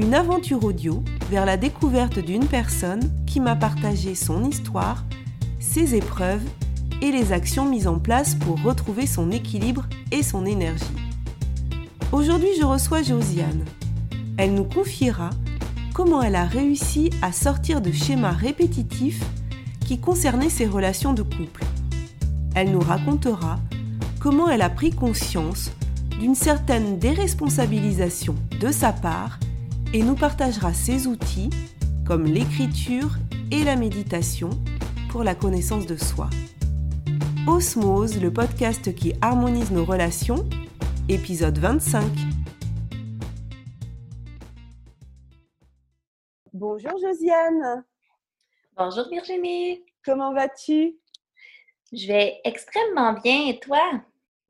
une 0.00 0.14
aventure 0.14 0.64
audio 0.64 1.04
vers 1.30 1.44
la 1.44 1.58
découverte 1.58 2.18
d'une 2.18 2.46
personne 2.46 3.02
qui 3.26 3.38
m'a 3.38 3.54
partagé 3.54 4.14
son 4.14 4.48
histoire, 4.48 5.04
ses 5.58 5.94
épreuves 5.94 6.42
et 7.02 7.12
les 7.12 7.32
actions 7.32 7.68
mises 7.68 7.86
en 7.86 7.98
place 7.98 8.34
pour 8.34 8.62
retrouver 8.62 9.06
son 9.06 9.30
équilibre 9.30 9.86
et 10.10 10.22
son 10.22 10.46
énergie. 10.46 10.84
Aujourd'hui, 12.12 12.48
je 12.58 12.64
reçois 12.64 13.02
Josiane. 13.02 13.62
Elle 14.38 14.54
nous 14.54 14.64
confiera 14.64 15.28
comment 15.92 16.22
elle 16.22 16.36
a 16.36 16.46
réussi 16.46 17.10
à 17.20 17.30
sortir 17.30 17.82
de 17.82 17.92
schémas 17.92 18.30
répétitifs 18.30 19.22
qui 19.86 19.98
concernaient 19.98 20.48
ses 20.48 20.66
relations 20.66 21.12
de 21.12 21.22
couple. 21.22 21.64
Elle 22.54 22.72
nous 22.72 22.80
racontera 22.80 23.58
comment 24.18 24.48
elle 24.48 24.62
a 24.62 24.70
pris 24.70 24.92
conscience 24.92 25.70
d'une 26.18 26.34
certaine 26.34 26.98
déresponsabilisation 26.98 28.34
de 28.60 28.72
sa 28.72 28.94
part 28.94 29.38
et 29.92 30.02
nous 30.02 30.14
partagera 30.14 30.72
ses 30.72 31.06
outils 31.06 31.50
comme 32.06 32.24
l'écriture 32.24 33.16
et 33.50 33.64
la 33.64 33.76
méditation 33.76 34.50
pour 35.10 35.24
la 35.24 35.34
connaissance 35.34 35.86
de 35.86 35.96
soi. 35.96 36.30
Osmose, 37.48 38.20
le 38.20 38.32
podcast 38.32 38.94
qui 38.94 39.14
harmonise 39.20 39.72
nos 39.72 39.84
relations, 39.84 40.48
épisode 41.08 41.58
25. 41.58 42.04
Bonjour 46.52 46.92
Josiane. 47.00 47.84
Bonjour 48.76 49.08
Virginie. 49.10 49.84
Comment 50.04 50.32
vas-tu? 50.32 50.96
Je 51.92 52.06
vais 52.06 52.40
extrêmement 52.44 53.14
bien 53.14 53.48
et 53.48 53.58
toi? 53.58 53.80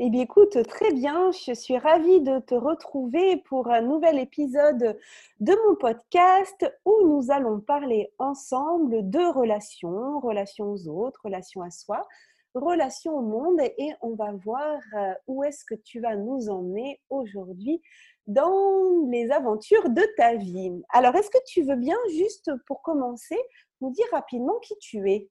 Eh 0.02 0.08
bien, 0.08 0.22
écoute, 0.22 0.56
très 0.66 0.92
bien. 0.94 1.30
Je 1.30 1.52
suis 1.52 1.76
ravie 1.76 2.22
de 2.22 2.38
te 2.38 2.54
retrouver 2.54 3.36
pour 3.36 3.68
un 3.68 3.82
nouvel 3.82 4.18
épisode 4.18 4.98
de 5.40 5.54
mon 5.66 5.76
podcast 5.76 6.64
où 6.86 7.06
nous 7.06 7.30
allons 7.30 7.60
parler 7.60 8.10
ensemble 8.18 9.10
de 9.10 9.18
relations, 9.18 10.18
relations 10.20 10.72
aux 10.72 10.88
autres, 10.88 11.20
relations 11.22 11.60
à 11.60 11.70
soi, 11.70 12.08
relations 12.54 13.14
au 13.14 13.20
monde 13.20 13.60
et 13.60 13.90
on 14.00 14.14
va 14.14 14.32
voir 14.32 14.80
euh, 14.96 15.12
où 15.26 15.44
est-ce 15.44 15.66
que 15.66 15.74
tu 15.74 16.00
vas 16.00 16.16
nous 16.16 16.48
emmener 16.48 16.98
aujourd'hui 17.10 17.82
dans 18.26 19.06
les 19.10 19.30
aventures 19.30 19.90
de 19.90 20.06
ta 20.16 20.34
vie. 20.34 20.72
Alors, 20.94 21.14
est-ce 21.14 21.28
que 21.28 21.44
tu 21.46 21.60
veux 21.60 21.76
bien, 21.76 21.98
juste 22.08 22.50
pour 22.66 22.80
commencer, 22.80 23.38
nous 23.82 23.90
dire 23.90 24.06
rapidement 24.12 24.58
qui 24.60 24.78
tu 24.78 25.10
es? 25.10 25.28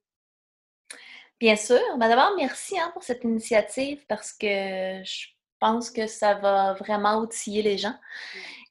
Bien 1.40 1.56
sûr. 1.56 1.80
Ben, 1.96 2.08
d'abord, 2.08 2.32
merci 2.36 2.78
hein, 2.78 2.90
pour 2.92 3.02
cette 3.02 3.24
initiative 3.24 4.04
parce 4.06 4.32
que 4.32 4.46
je 5.02 5.26
pense 5.58 5.90
que 5.90 6.06
ça 6.06 6.34
va 6.34 6.74
vraiment 6.74 7.16
outiller 7.18 7.62
les 7.62 7.78
gens. 7.78 7.94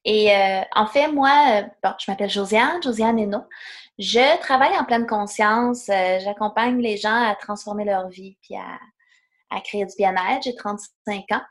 Et 0.05 0.31
euh, 0.35 0.61
en 0.75 0.85
fait, 0.85 1.07
moi, 1.11 1.63
bon, 1.83 1.91
je 1.99 2.11
m'appelle 2.11 2.29
Josiane, 2.29 2.81
Josiane 2.81 3.17
Hénaud. 3.17 3.43
Je 3.97 4.39
travaille 4.39 4.77
en 4.77 4.85
pleine 4.85 5.07
conscience. 5.07 5.89
Euh, 5.89 6.19
j'accompagne 6.19 6.79
les 6.79 6.97
gens 6.97 7.23
à 7.23 7.35
transformer 7.35 7.85
leur 7.85 8.07
vie 8.07 8.37
puis 8.43 8.55
à, 8.55 8.79
à 9.49 9.61
créer 9.61 9.85
du 9.85 9.95
bien-être. 9.97 10.43
J'ai 10.43 10.55
35 10.55 11.25
ans. 11.31 11.41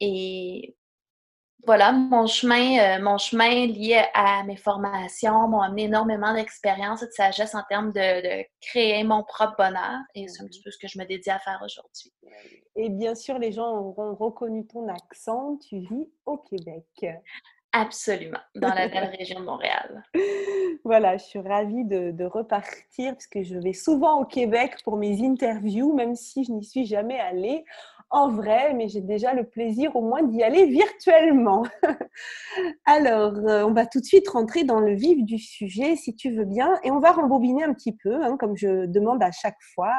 Et 0.00 0.76
voilà, 1.66 1.92
mon 1.92 2.26
chemin, 2.26 2.78
euh, 2.78 3.02
mon 3.02 3.18
chemin 3.18 3.66
lié 3.66 4.02
à 4.14 4.44
mes 4.44 4.56
formations 4.56 5.48
m'ont 5.48 5.60
amené 5.60 5.84
énormément 5.84 6.32
d'expérience 6.32 7.02
et 7.02 7.06
de 7.06 7.12
sagesse 7.12 7.54
en 7.54 7.62
termes 7.68 7.92
de, 7.92 8.44
créer 8.60 9.02
mon 9.04 9.24
propre 9.24 9.56
bonheur. 9.58 9.98
Et 10.14 10.28
c'est 10.28 10.42
un 10.42 10.46
petit 10.46 10.62
peu 10.62 10.70
ce 10.70 10.78
que 10.78 10.88
je 10.88 10.98
me 10.98 11.04
dédie 11.04 11.30
à 11.30 11.38
faire 11.38 11.60
aujourd'hui. 11.64 12.12
Et 12.76 12.88
bien 12.90 13.14
sûr, 13.14 13.38
les 13.38 13.52
gens 13.52 13.70
auront 13.70 14.14
reconnu 14.14 14.66
ton 14.66 14.88
accent. 14.88 15.58
Tu 15.68 15.80
vis 15.80 16.08
au 16.26 16.38
Québec. 16.38 16.84
Absolument, 17.72 18.38
dans 18.54 18.72
la 18.72 18.88
belle 18.88 19.14
région 19.18 19.40
de 19.40 19.44
Montréal. 19.44 20.02
Voilà, 20.84 21.16
je 21.16 21.24
suis 21.24 21.40
ravie 21.40 21.84
de, 21.84 22.12
de, 22.12 22.24
repartir 22.24 23.12
parce 23.12 23.26
que 23.26 23.42
je 23.42 23.56
vais 23.58 23.72
souvent 23.72 24.20
au 24.20 24.24
Québec 24.24 24.76
pour 24.84 24.96
mes 24.96 25.22
interviews, 25.22 25.92
même 25.92 26.14
si 26.14 26.44
je 26.44 26.52
n'y 26.52 26.64
suis 26.64 26.86
jamais 26.86 27.18
allée 27.18 27.64
en 28.10 28.30
vrai, 28.30 28.72
mais 28.72 28.88
j'ai 28.88 29.02
déjà 29.02 29.34
le 29.34 29.44
plaisir 29.44 29.94
au 29.94 30.00
moins 30.00 30.22
d'y 30.22 30.42
aller 30.42 30.66
virtuellement. 30.66 31.64
Alors, 32.86 33.34
euh, 33.36 33.64
on 33.64 33.72
va 33.72 33.84
tout 33.84 34.00
de 34.00 34.04
suite 34.04 34.28
rentrer 34.28 34.64
dans 34.64 34.80
le 34.80 34.94
vif 34.94 35.22
du 35.24 35.38
sujet, 35.38 35.94
si 35.94 36.16
tu 36.16 36.30
veux 36.30 36.46
bien, 36.46 36.78
et 36.84 36.90
on 36.90 37.00
va 37.00 37.12
rembobiner 37.12 37.64
un 37.64 37.74
petit 37.74 37.94
peu, 37.94 38.24
hein, 38.24 38.38
comme 38.38 38.56
je 38.56 38.86
demande 38.86 39.22
à 39.22 39.30
chaque 39.30 39.60
fois 39.74 39.92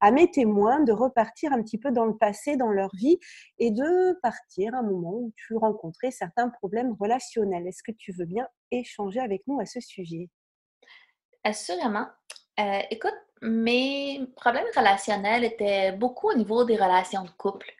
à, 0.00 0.10
mes 0.12 0.30
témoins 0.30 0.80
de 0.80 0.92
repartir 0.92 1.52
un 1.52 1.62
petit 1.62 1.78
peu 1.78 1.90
dans 1.90 2.06
le 2.06 2.16
passé, 2.16 2.56
dans 2.56 2.70
leur 2.70 2.90
vie, 2.94 3.18
et 3.58 3.70
de 3.70 4.18
partir 4.22 4.74
à 4.74 4.78
un 4.78 4.82
moment 4.82 5.12
où 5.12 5.32
tu 5.36 5.54
rencontrais 5.54 6.10
certains 6.10 6.48
problèmes 6.48 6.96
relationnels. 6.98 7.66
Est-ce 7.66 7.82
que 7.82 7.92
tu 7.92 8.12
veux 8.12 8.26
bien 8.26 8.46
échanger 8.70 9.20
avec 9.20 9.42
nous 9.46 9.60
à 9.60 9.66
ce 9.66 9.80
sujet? 9.80 10.30
Assurément. 11.44 12.06
Euh, 12.60 12.80
écoute, 12.90 13.14
mes 13.42 14.20
problèmes 14.36 14.64
relationnels 14.74 15.44
étaient 15.44 15.92
beaucoup 15.92 16.30
au 16.30 16.34
niveau 16.34 16.64
des 16.64 16.76
relations 16.76 17.24
de 17.24 17.30
couple. 17.30 17.72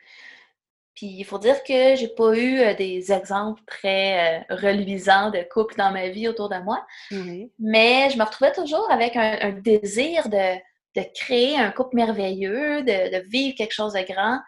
Puis 0.94 1.06
il 1.06 1.24
faut 1.24 1.38
dire 1.38 1.62
que 1.62 1.96
j'ai 1.96 2.08
pas 2.08 2.34
eu 2.36 2.58
euh, 2.58 2.74
des 2.74 3.12
exemples 3.12 3.62
très 3.66 4.40
euh, 4.40 4.56
reluisants 4.56 5.30
de 5.30 5.42
couple 5.50 5.76
dans 5.76 5.90
ma 5.90 6.08
vie 6.08 6.28
autour 6.28 6.48
de 6.48 6.58
moi. 6.58 6.84
Mais 7.58 8.10
je 8.10 8.18
me 8.18 8.24
retrouvais 8.24 8.52
toujours 8.52 8.90
avec 8.90 9.16
un, 9.16 9.52
désir 9.52 10.28
de, 10.28 10.58
créer 11.14 11.56
un 11.56 11.70
couple 11.70 11.96
merveilleux, 11.96 12.82
de, 12.82 13.16
de, 13.16 13.28
vivre 13.28 13.56
quelque 13.56 13.72
chose 13.72 13.94
de 13.94 14.02
grand. 14.02 14.40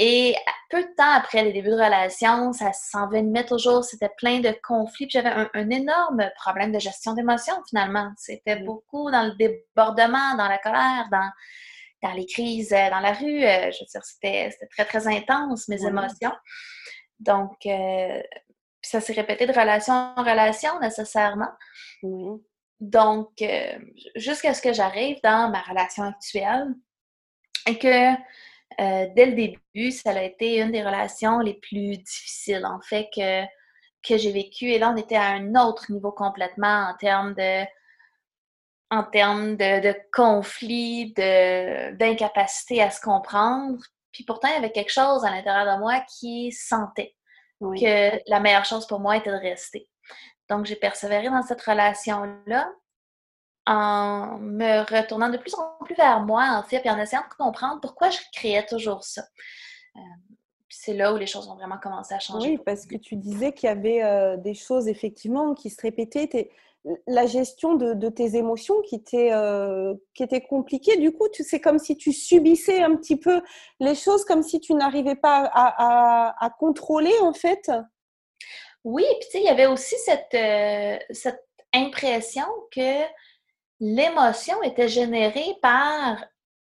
Et 0.00 0.36
peu 0.70 0.80
de 0.80 0.94
temps 0.96 1.10
après 1.10 1.42
les 1.42 1.52
débuts 1.52 1.70
de 1.70 1.74
relation, 1.74 2.52
ça 2.52 2.72
s'envenimait 2.72 3.44
toujours, 3.44 3.82
c'était 3.82 4.12
plein 4.16 4.38
de 4.38 4.54
conflits. 4.62 5.08
J'avais 5.10 5.32
un, 5.52 5.70
énorme 5.70 6.30
problème 6.36 6.70
de 6.70 6.78
gestion 6.78 7.14
d'émotions 7.14 7.60
finalement. 7.68 8.12
C'était 8.16 8.60
beaucoup 8.60 9.10
dans 9.10 9.24
le 9.24 9.34
débordement, 9.34 10.36
dans 10.36 10.46
la 10.46 10.58
colère, 10.58 11.08
dans, 11.10 11.28
dans 12.04 12.12
les 12.12 12.26
crises 12.26 12.72
euh, 12.72 12.90
dans 12.90 13.00
la 13.00 13.12
rue. 13.12 13.42
Euh, 13.42 13.72
je 13.72 13.80
veux 13.80 13.86
dire, 13.90 14.04
c'était 14.04 14.56
très, 14.70 14.84
très 14.84 15.08
intense, 15.08 15.66
mes 15.66 15.84
émotions. 15.84 16.32
Donc, 17.18 17.66
euh, 17.66 18.22
ça 18.80 19.00
s'est 19.00 19.14
répété 19.14 19.48
de 19.48 19.52
relation 19.52 19.94
en 19.94 20.22
relation 20.22 20.78
nécessairement. 20.78 21.50
Donc, 22.78 23.42
jusqu'à 24.14 24.54
ce 24.54 24.62
que 24.62 24.72
j'arrive 24.72 25.18
dans 25.24 25.50
ma 25.50 25.60
relation 25.62 26.04
actuelle 26.04 26.68
et 27.66 27.76
que 27.76 28.14
euh, 28.80 29.06
dès 29.14 29.26
le 29.26 29.32
début, 29.32 29.90
ça 29.90 30.10
a 30.10 30.22
été 30.22 30.60
une 30.60 30.72
des 30.72 30.84
relations 30.84 31.40
les 31.40 31.54
plus 31.54 31.98
difficiles, 31.98 32.64
en 32.64 32.80
fait, 32.80 33.08
que, 33.14 33.44
que 34.06 34.16
j'ai 34.16 34.32
vécues. 34.32 34.70
Et 34.70 34.78
là, 34.78 34.90
on 34.90 34.96
était 34.96 35.16
à 35.16 35.28
un 35.28 35.54
autre 35.54 35.90
niveau 35.90 36.12
complètement 36.12 36.90
en 36.90 36.94
termes 36.96 37.34
de 37.34 37.64
en 38.90 39.04
termes 39.04 39.56
de, 39.56 39.82
de 39.82 39.94
conflit, 40.14 41.12
d'incapacité 41.12 42.82
à 42.82 42.90
se 42.90 43.02
comprendre. 43.02 43.78
Puis 44.12 44.24
pourtant, 44.24 44.48
il 44.48 44.54
y 44.54 44.56
avait 44.56 44.72
quelque 44.72 44.92
chose 44.92 45.26
à 45.26 45.30
l'intérieur 45.30 45.76
de 45.76 45.80
moi 45.80 46.02
qui 46.18 46.52
sentait 46.52 47.14
que 47.60 48.30
la 48.30 48.40
meilleure 48.40 48.64
chose 48.64 48.86
pour 48.86 49.00
moi 49.00 49.18
était 49.18 49.30
de 49.30 49.36
rester. 49.36 49.90
Donc, 50.48 50.64
j'ai 50.64 50.76
persévéré 50.76 51.28
dans 51.28 51.42
cette 51.42 51.60
relation-là 51.60 52.72
en 53.68 54.38
me 54.38 54.80
retournant 54.80 55.28
de 55.28 55.36
plus 55.36 55.54
en 55.54 55.84
plus 55.84 55.94
vers 55.94 56.20
moi, 56.20 56.58
en 56.58 56.62
fait, 56.62 56.80
puis 56.80 56.88
en 56.88 56.98
essayant 56.98 57.22
de 57.22 57.34
comprendre 57.34 57.80
pourquoi 57.82 58.08
je 58.08 58.18
créais 58.32 58.64
toujours 58.64 59.04
ça. 59.04 59.22
Euh, 59.94 60.00
c'est 60.70 60.94
là 60.94 61.12
où 61.12 61.18
les 61.18 61.26
choses 61.26 61.48
ont 61.48 61.54
vraiment 61.54 61.76
commencé 61.76 62.14
à 62.14 62.18
changer. 62.18 62.52
Oui, 62.52 62.58
parce 62.64 62.86
que 62.86 62.96
tu 62.96 63.16
disais 63.16 63.52
qu'il 63.52 63.68
y 63.68 63.72
avait 63.72 64.02
euh, 64.02 64.38
des 64.38 64.54
choses 64.54 64.88
effectivement 64.88 65.52
qui 65.54 65.68
se 65.68 65.82
répétaient. 65.82 66.50
La 67.06 67.26
gestion 67.26 67.74
de, 67.74 68.08
tes 68.08 68.36
émotions 68.36 68.80
qui 68.82 68.94
était, 68.94 69.32
euh, 69.32 69.92
qui 70.14 70.22
était 70.22 70.40
compliquée. 70.40 70.96
Du 70.96 71.12
coup, 71.12 71.26
c'est 71.32 71.60
comme 71.60 71.78
si 71.78 71.96
tu 71.96 72.14
subissais 72.14 72.80
un 72.82 72.96
petit 72.96 73.16
peu 73.16 73.42
les 73.80 73.94
choses, 73.94 74.24
comme 74.24 74.42
si 74.42 74.60
tu 74.60 74.72
n'arrivais 74.72 75.16
pas 75.16 75.50
à, 75.52 76.34
à, 76.42 76.50
contrôler 76.50 77.12
en 77.20 77.34
fait. 77.34 77.70
Oui, 78.84 79.02
et 79.02 79.18
puis 79.18 79.26
tu 79.26 79.30
sais, 79.32 79.40
il 79.40 79.44
y 79.44 79.50
avait 79.50 79.66
aussi 79.66 79.96
cette, 79.98 80.36
cette 81.10 81.44
impression 81.74 82.46
que 82.70 83.04
l'émotion 83.80 84.62
était 84.62 84.88
générée 84.88 85.56
par 85.62 86.24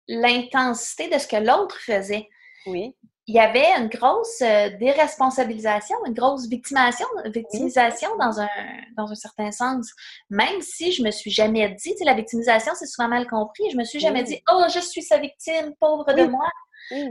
l'intensité 0.08 1.08
de 1.08 1.18
ce 1.18 1.26
que 1.26 1.36
l'autre 1.36 1.76
faisait. 1.80 2.28
Oui. 2.66 2.94
il 3.26 3.34
y 3.34 3.38
avait 3.38 3.70
une 3.78 3.88
grosse 3.88 4.42
euh, 4.42 4.68
déresponsabilisation, 4.78 5.96
une 6.04 6.12
grosse 6.12 6.46
victimisation, 6.46 7.06
victimisation 7.26 8.10
dans, 8.18 8.40
un, 8.40 8.48
dans 8.96 9.10
un 9.10 9.14
certain 9.14 9.50
sens. 9.50 9.90
Même 10.28 10.60
si 10.60 10.92
je 10.92 11.02
me 11.02 11.10
suis 11.10 11.30
jamais 11.30 11.70
dit, 11.70 11.94
la 12.04 12.14
victimisation, 12.14 12.72
c'est 12.74 12.86
souvent 12.86 13.08
mal 13.08 13.26
compris, 13.28 13.70
je 13.70 13.76
me 13.76 13.84
suis 13.84 14.00
jamais 14.00 14.24
dit, 14.24 14.42
oh, 14.52 14.64
je 14.74 14.80
suis 14.80 15.02
sa 15.02 15.18
victime, 15.18 15.74
pauvre 15.80 16.12
de 16.12 16.24
moi. 16.24 16.48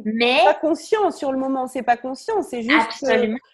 Mais 0.03 0.41
pas 0.43 0.55
conscient 0.55 1.09
sur 1.11 1.31
le 1.31 1.37
moment, 1.37 1.67
c'est 1.67 1.83
pas 1.83 1.97
conscient, 1.97 2.41
c'est 2.41 2.63
juste 2.63 3.05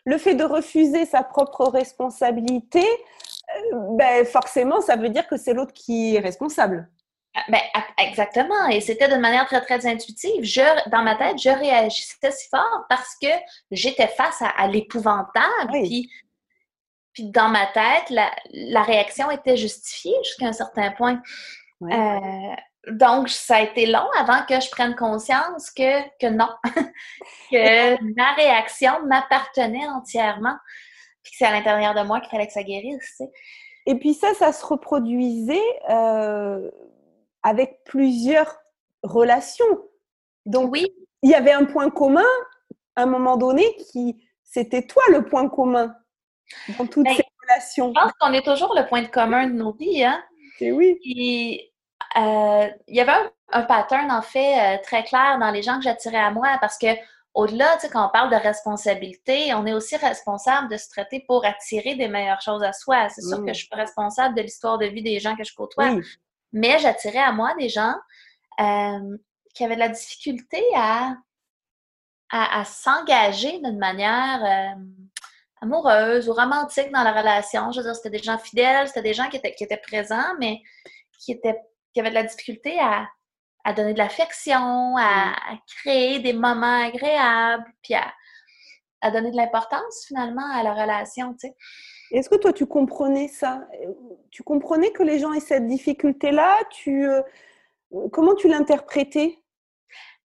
le 0.06 0.18
fait 0.18 0.34
de 0.34 0.44
refuser 0.44 1.06
sa 1.06 1.24
propre 1.24 1.66
responsabilité, 1.68 2.84
euh, 2.84 3.35
ben 3.72 4.26
forcément, 4.26 4.82
ça 4.82 4.96
veut 4.96 5.10
dire 5.10 5.28
que 5.28 5.38
c'est 5.38 5.54
l'autre 5.54 5.74
qui 5.74 6.16
est 6.16 6.20
responsable. 6.20 6.90
Ah, 7.36 7.44
ben, 7.50 7.60
exactement. 7.98 8.68
Et 8.70 8.80
c'était 8.80 9.10
d'une 9.10 9.20
manière 9.20 9.46
très, 9.46 9.62
très 9.62 9.86
intuitive. 9.86 10.44
Je, 10.44 10.90
dans 10.90 11.04
ma 11.04 11.16
tête, 11.16 11.38
je 11.38 11.50
réagissais 11.50 12.32
si 12.32 12.48
fort 12.50 12.86
parce 12.90 13.16
que 13.22 13.28
j'étais 13.72 14.08
face 14.08 14.42
à, 14.42 14.68
l'épouvantable. 14.68 15.72
Puis, 15.72 16.10
puis, 17.14 17.30
dans 17.32 17.50
ma 17.50 17.66
tête, 17.68 18.10
la, 18.10 18.32
la 18.52 18.84
réaction 18.84 19.30
était 19.32 19.58
justifiée 19.58 20.16
jusqu'à 20.24 20.48
un 20.48 20.54
certain 20.54 20.92
point. 20.92 21.22
Euh, 21.84 22.56
donc, 22.92 23.30
ça 23.30 23.58
a 23.58 23.62
été 23.62 23.86
long 23.86 24.08
avant 24.18 24.44
que 24.48 24.60
je 24.60 24.70
prenne 24.70 24.96
conscience 24.96 25.72
que, 25.72 26.02
que 26.20 26.28
non, 26.28 26.50
que 27.52 28.16
ma 28.16 28.34
réaction 28.34 29.06
m'appartenait 29.06 29.88
entièrement, 29.88 30.56
puis 31.26 31.32
que 31.32 31.38
c'est 31.40 31.46
à 31.46 31.52
l'intérieur 31.52 31.96
de 31.96 32.04
moi 32.04 32.22
qu'il 32.22 32.30
fallait 32.30 32.46
que 32.46 32.54
ça 32.54 32.64
guérisse. 32.64 33.22
Et 33.88 33.96
puis 33.96 34.14
ça, 34.14 34.34
ça 34.36 34.54
se 34.54 34.64
reproduisait 34.64 35.60
euh, 35.90 36.70
avec 37.44 37.84
plusieurs 37.84 38.56
relations. 39.02 39.66
Donc, 40.46 40.72
oui. 40.72 40.88
il 41.24 41.32
y 41.32 41.34
avait 41.34 41.52
un 41.52 41.66
point 41.66 41.90
commun 41.90 42.24
à 42.96 43.04
un 43.04 43.06
moment 43.08 43.38
donné 43.38 43.76
qui, 43.92 44.24
c'était 44.44 44.84
toi 44.84 45.04
le 45.10 45.26
point 45.26 45.50
commun 45.50 45.96
dans 46.78 46.86
toutes 46.86 47.06
ben, 47.06 47.16
ces 47.16 47.26
relations. 47.42 47.90
Je 47.90 48.02
pense 48.02 48.12
qu'on 48.20 48.34
est 48.34 48.46
toujours 48.46 48.76
le 48.76 48.88
point 48.88 49.02
de 49.02 49.08
commun 49.08 49.48
de 49.48 49.54
nos 49.54 49.74
vies. 49.74 50.04
Hein? 50.04 50.24
Et 50.60 50.72
oui. 50.72 51.00
Et, 51.04 51.74
euh, 52.18 52.68
il 52.88 52.96
y 52.96 53.02
avait 53.02 53.30
un, 53.52 53.62
pattern, 53.64 54.12
en 54.12 54.22
fait, 54.22 54.58
euh, 54.58 54.82
très 54.82 55.04
clair 55.04 55.38
dans 55.40 55.52
les 55.52 55.64
gens 55.64 55.78
que 55.78 55.84
j'attirais 55.84 56.18
à 56.18 56.32
moi 56.32 56.58
parce 56.62 56.78
que 56.78 56.88
au-delà, 57.36 57.74
tu 57.76 57.82
sais, 57.82 57.90
quand 57.90 58.08
on 58.08 58.10
parle 58.10 58.32
de 58.32 58.38
responsabilité, 58.38 59.54
on 59.54 59.66
est 59.66 59.74
aussi 59.74 59.98
responsable 59.98 60.70
de 60.70 60.78
se 60.78 60.88
traiter 60.88 61.24
pour 61.28 61.46
attirer 61.46 61.96
des 61.96 62.08
meilleures 62.08 62.42
choses 62.42 62.64
à 62.64 62.72
soi. 62.72 63.10
C'est 63.10 63.22
sûr 63.22 63.44
que 63.44 63.54
je 63.54 63.66
suis 63.66 63.76
responsable 63.76 64.36
de 64.36 64.42
l'histoire 64.42 64.78
de 64.78 64.86
vie 64.86 65.04
des 65.04 65.20
gens 65.20 65.36
que 65.36 65.44
je 65.44 65.54
côtoie. 65.54 65.98
Mais 66.54 66.80
j'attirais 66.80 67.20
à 67.20 67.34
moi 67.34 67.54
des 67.60 67.68
gens 67.68 67.94
euh, 68.62 69.18
qui 69.54 69.66
avaient 69.66 69.76
de 69.76 69.82
la 69.82 69.90
difficulté 69.90 70.64
à, 70.76 71.18
à, 72.30 72.64
s'engager 72.64 73.60
d'une 73.60 73.80
manière 73.80 74.42
euh, 74.42 74.82
amoureuse 75.62 76.30
ou 76.30 76.34
romantique 76.34 76.92
dans 76.94 77.04
la 77.04 77.12
relation. 77.12 77.70
Je 77.74 77.80
veux 77.80 77.86
dire, 77.86 77.96
c'était 77.96 78.18
des 78.18 78.24
gens 78.24 78.38
fidèles, 78.38 78.88
c'était 78.88 79.02
des 79.02 79.14
gens 79.14 79.28
qui 79.28 79.36
étaient, 79.36 79.54
qui 79.54 79.66
étaient 79.66 79.82
présents, 79.86 80.36
mais 80.40 80.62
qui, 81.20 81.34
étaient, 81.34 81.60
qui 81.94 82.00
avaient 82.00 82.12
de 82.12 82.16
la 82.16 82.24
difficulté 82.24 82.80
à, 82.80 83.06
à 83.66 83.74
donner 83.74 83.94
de 83.94 83.98
l'affection, 83.98 84.96
à, 84.96 85.34
à, 85.34 85.58
créer 85.68 86.20
des 86.20 86.34
moments 86.34 86.84
agréables, 86.86 87.66
puis 87.84 87.96
à, 87.96 88.14
à 89.02 89.12
donner 89.12 89.32
de 89.32 89.36
l'importance 89.36 90.06
finalement 90.08 90.50
à 90.54 90.64
la 90.64 90.74
relation, 90.74 91.34
tu 91.34 91.48
sais. 91.48 91.56
Est-ce 92.12 92.30
que 92.30 92.36
toi, 92.36 92.54
tu 92.54 92.68
comprenais 92.68 93.28
ça? 93.28 93.68
Tu 94.30 94.44
comprenais 94.44 94.92
que 94.92 95.02
les 95.04 95.20
gens 95.20 95.34
aient 95.34 95.40
cette 95.40 95.68
difficulté-là? 95.68 96.60
Tu, 96.70 97.10
euh, 97.10 97.22
Comment 98.12 98.36
tu 98.36 98.48
l'interprétais? 98.48 99.40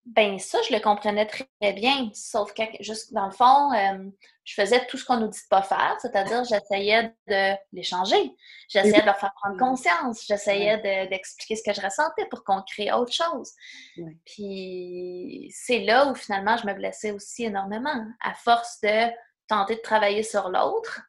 Ben 0.06 0.38
ça, 0.38 0.58
je 0.68 0.74
le 0.74 0.80
comprenais 0.80 1.26
très 1.26 1.72
bien, 1.72 2.10
sauf 2.14 2.52
que 2.52 2.62
juste 2.80 3.12
dans 3.12 3.26
le 3.26 3.32
fond, 3.32 3.72
euh, 3.72 4.10
je 4.50 4.60
faisais 4.60 4.84
tout 4.86 4.96
ce 4.96 5.04
qu'on 5.04 5.18
nous 5.18 5.28
dit 5.28 5.38
de 5.40 5.48
pas 5.48 5.62
faire, 5.62 5.96
c'est-à-dire 6.00 6.42
j'essayais 6.42 7.14
de 7.28 7.56
les 7.72 7.84
changer, 7.84 8.34
j'essayais 8.68 9.00
de 9.00 9.06
leur 9.06 9.16
faire 9.16 9.32
prendre 9.34 9.56
conscience, 9.56 10.24
j'essayais 10.26 11.06
d'expliquer 11.06 11.54
ce 11.54 11.62
que 11.62 11.72
je 11.72 11.80
ressentais 11.80 12.26
pour 12.26 12.42
qu'on 12.42 12.60
crée 12.62 12.92
autre 12.92 13.12
chose. 13.12 13.52
Puis 14.24 15.52
c'est 15.54 15.80
là 15.80 16.08
où 16.08 16.16
finalement 16.16 16.56
je 16.56 16.66
me 16.66 16.74
blessais 16.74 17.12
aussi 17.12 17.44
énormément, 17.44 18.04
à 18.20 18.34
force 18.34 18.80
de 18.82 19.10
tenter 19.46 19.76
de 19.76 19.82
travailler 19.82 20.24
sur 20.24 20.48
l'autre, 20.48 21.00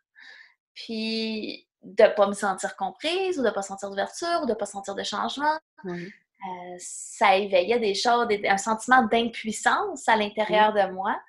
puis 0.76 1.68
de 1.82 2.04
ne 2.04 2.10
pas 2.10 2.28
me 2.28 2.34
sentir 2.34 2.76
comprise 2.76 3.40
ou 3.40 3.42
de 3.42 3.48
ne 3.48 3.54
pas 3.54 3.64
sentir 3.64 3.90
d'ouverture 3.90 4.42
ou 4.44 4.46
de 4.46 4.52
ne 4.52 4.56
pas 4.58 4.68
sentir 4.68 4.94
de 4.94 5.04
changement. 5.04 5.58
Euh, 5.88 6.76
ça 6.78 7.38
éveillait 7.38 7.80
des 7.80 7.96
choses, 7.96 8.28
un 8.48 8.58
sentiment 8.58 9.04
d'impuissance 9.04 10.08
à 10.08 10.16
l'intérieur 10.16 10.74
de 10.74 10.92
moi 10.92 11.20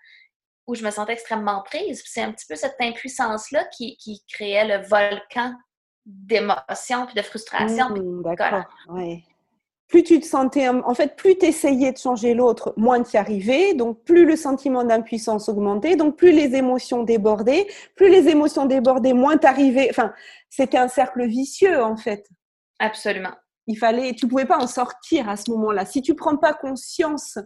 où 0.66 0.74
je 0.74 0.84
me 0.84 0.90
sentais 0.90 1.12
extrêmement 1.14 1.62
prise. 1.62 2.02
C'est 2.06 2.22
un 2.22 2.32
petit 2.32 2.46
peu 2.48 2.56
cette 2.56 2.76
impuissance-là 2.80 3.64
qui, 3.76 4.24
créait 4.32 4.66
le 4.66 4.86
volcan 4.86 5.54
d'émotions 6.04 7.06
puis 7.06 7.14
de 7.14 7.22
frustration. 7.22 7.90
Mmh, 7.90 8.22
d'accord, 8.22 8.64
ouais 8.88 9.22
plus 9.92 10.02
tu 10.02 10.18
te 10.20 10.24
sentais, 10.24 10.68
en 10.68 10.94
fait, 10.94 11.16
plus 11.16 11.36
tu 11.36 11.44
essayais 11.44 11.92
de 11.92 11.98
changer 11.98 12.32
l'autre, 12.32 12.72
moins 12.78 13.02
tu 13.02 13.12
y 13.12 13.16
arrivais. 13.18 13.74
Donc, 13.74 14.02
plus 14.04 14.24
le 14.24 14.36
sentiment 14.36 14.84
d'impuissance 14.84 15.50
augmentait. 15.50 15.96
Donc, 15.96 16.16
plus 16.16 16.32
les 16.32 16.56
émotions 16.56 17.02
débordaient. 17.02 17.66
Plus 17.94 18.08
les 18.08 18.26
émotions 18.30 18.64
débordaient, 18.64 19.12
moins 19.12 19.36
tu 19.36 19.46
arrivais. 19.46 19.88
Enfin, 19.90 20.14
c'était 20.48 20.78
un 20.78 20.88
cercle 20.88 21.26
vicieux, 21.26 21.82
en 21.82 21.98
fait. 21.98 22.26
Absolument. 22.78 23.34
Il 23.66 23.76
fallait, 23.76 24.14
tu 24.14 24.26
pouvais 24.26 24.46
pas 24.46 24.56
en 24.56 24.66
sortir 24.66 25.28
à 25.28 25.36
ce 25.36 25.50
moment-là. 25.50 25.84
Si 25.84 26.00
tu 26.00 26.14
prends 26.14 26.38
pas 26.38 26.54
conscience 26.54 27.38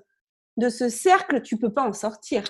de 0.57 0.69
ce 0.69 0.89
cercle, 0.89 1.43
tu 1.43 1.59
peux 1.59 1.73
pas 1.73 1.83
en 1.83 1.93
sortir. 1.93 2.45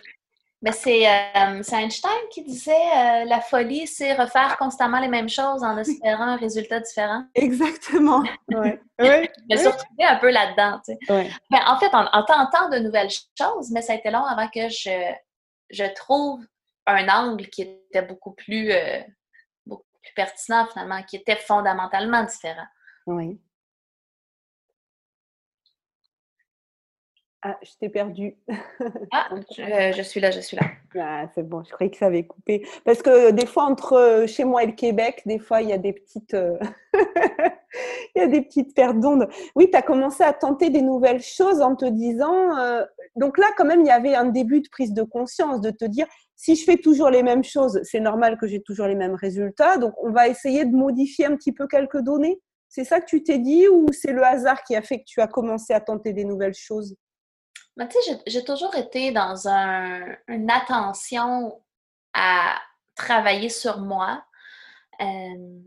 Mais 0.67 1.09
euh, 1.37 1.63
c'est 1.63 1.77
Einstein 1.77 2.11
qui 2.31 2.43
disait 2.43 2.73
euh, 2.73 3.25
la 3.25 3.41
folie, 3.41 3.87
c'est 3.87 4.15
refaire 4.15 4.57
constamment 4.57 4.99
les 4.99 5.07
mêmes 5.07 5.29
choses 5.29 5.63
en 5.63 5.79
espérant 5.79 6.25
un 6.25 6.37
résultat 6.37 6.81
différent. 6.81 7.25
Exactement. 7.35 8.23
Ouais. 8.49 8.81
ouais. 9.01 9.31
je 9.51 9.55
me 9.55 9.59
suis 9.59 9.69
retrouvée 9.69 10.05
un 10.05 10.17
peu 10.17 10.31
là-dedans. 10.31 10.81
Tu 10.85 10.95
sais. 11.07 11.31
Ben, 11.51 11.61
en 11.67 11.79
fait, 11.79 11.91
en, 11.93 12.23
tentant 12.25 12.71
de 12.71 12.79
nouvelles 12.79 13.11
choses, 13.11 13.71
mais 13.71 13.83
ça 13.83 13.93
a 13.93 13.97
été 13.97 14.11
long 14.11 14.25
avant 14.25 14.49
que 14.49 14.69
je, 14.69 15.13
je 15.71 15.85
trouve 15.95 16.41
un 16.87 17.09
angle 17.09 17.47
qui 17.49 17.63
était 17.63 18.03
beaucoup 18.03 18.33
plus, 18.33 18.73
euh, 18.73 19.01
beaucoup 19.67 19.85
plus 20.03 20.15
pertinent 20.15 20.67
finalement, 20.73 21.03
qui 21.03 21.17
était 21.17 21.37
fondamentalement 21.37 22.25
différent. 22.25 22.67
Oui. 23.07 23.39
Ah, 27.49 27.57
je 27.63 27.71
t'ai 27.79 27.89
perdu. 27.89 28.37
ah, 29.13 29.29
je, 29.57 30.03
suis 30.03 30.21
là, 30.21 30.33
je 30.33 30.41
suis 30.41 30.57
là. 30.57 30.65
Ah, 30.99 31.31
c'est 31.33 31.45
bon, 31.45 31.63
je 31.63 31.71
croyais 31.71 31.93
que 31.93 31.97
ça 31.97 32.07
avait 32.07 32.25
coupé. 32.27 32.67
Parce 32.85 33.03
que 33.03 33.31
des 33.31 33.47
fois, 33.47 33.67
entre 33.67 33.93
euh, 33.93 34.27
chez 34.27 34.43
moi 34.43 34.65
et 34.65 34.67
le 34.67 34.73
Québec, 34.73 35.23
des 35.27 35.39
fois, 35.39 35.63
il 35.63 35.69
y 35.69 35.73
a 35.73 35.79
des 35.79 35.93
petites, 35.93 36.35
euh, 36.35 36.59
il 38.17 38.19
y 38.19 38.21
a 38.21 38.27
des 38.27 38.43
petites 38.43 38.75
pertes 38.75 38.99
d'ondes. 38.99 39.29
Oui, 39.55 39.71
tu 39.71 39.77
as 39.77 39.83
commencé 39.83 40.25
à 40.25 40.33
tenter 40.33 40.71
des 40.71 40.83
nouvelles 40.83 41.23
choses 41.23 41.63
en 41.63 41.77
te 41.77 41.85
disant. 41.85 42.59
Euh, 42.59 42.85
donc 43.15 43.39
là, 43.39 43.47
quand 43.57 43.65
même, 43.65 43.83
il 43.83 43.87
y 43.87 43.91
avait 43.91 44.17
un 44.17 44.25
début 44.25 44.61
de 44.61 44.69
prise 44.69 44.93
de 44.93 45.05
conscience, 45.05 45.61
de 45.61 45.71
te 45.71 45.85
dire 45.85 46.09
si 46.35 46.57
je 46.57 46.65
fais 46.65 46.79
toujours 46.79 47.11
les 47.11 47.23
mêmes 47.23 47.45
choses, 47.45 47.79
c'est 47.85 48.01
normal 48.01 48.39
que 48.39 48.49
j'ai 48.49 48.61
toujours 48.61 48.89
les 48.89 48.97
mêmes 48.97 49.15
résultats. 49.15 49.77
Donc, 49.77 49.95
on 50.03 50.11
va 50.11 50.27
essayer 50.27 50.65
de 50.65 50.75
modifier 50.75 51.27
un 51.27 51.37
petit 51.37 51.53
peu 51.53 51.69
quelques 51.69 52.01
données. 52.01 52.41
C'est 52.69 52.83
ça 52.83 53.01
que 53.01 53.07
tu 53.07 53.23
t'es 53.23 53.39
dit 53.39 53.69
ou 53.69 53.87
c'est 53.93 54.13
le 54.13 54.25
hasard 54.25 54.65
qui 54.65 54.75
a 54.75 54.83
fait 54.83 54.99
que 54.99 55.05
tu 55.07 55.21
as 55.21 55.29
commencé 55.29 55.73
à 55.73 55.81
tenter 55.81 56.13
des 56.13 56.25
nouvelles 56.25 56.55
choses? 56.55 56.97
Mais 57.77 57.89
tu 57.89 58.01
sais, 58.03 58.21
j'ai 58.27 58.45
toujours 58.45 58.75
été 58.75 59.11
dans 59.11 59.49
un, 59.49 60.17
une 60.29 60.51
attention 60.51 61.61
à 62.15 62.59
travailler 62.95 63.51
sur 63.51 63.79
moi. 63.79 64.25
Euh, 65.03 65.05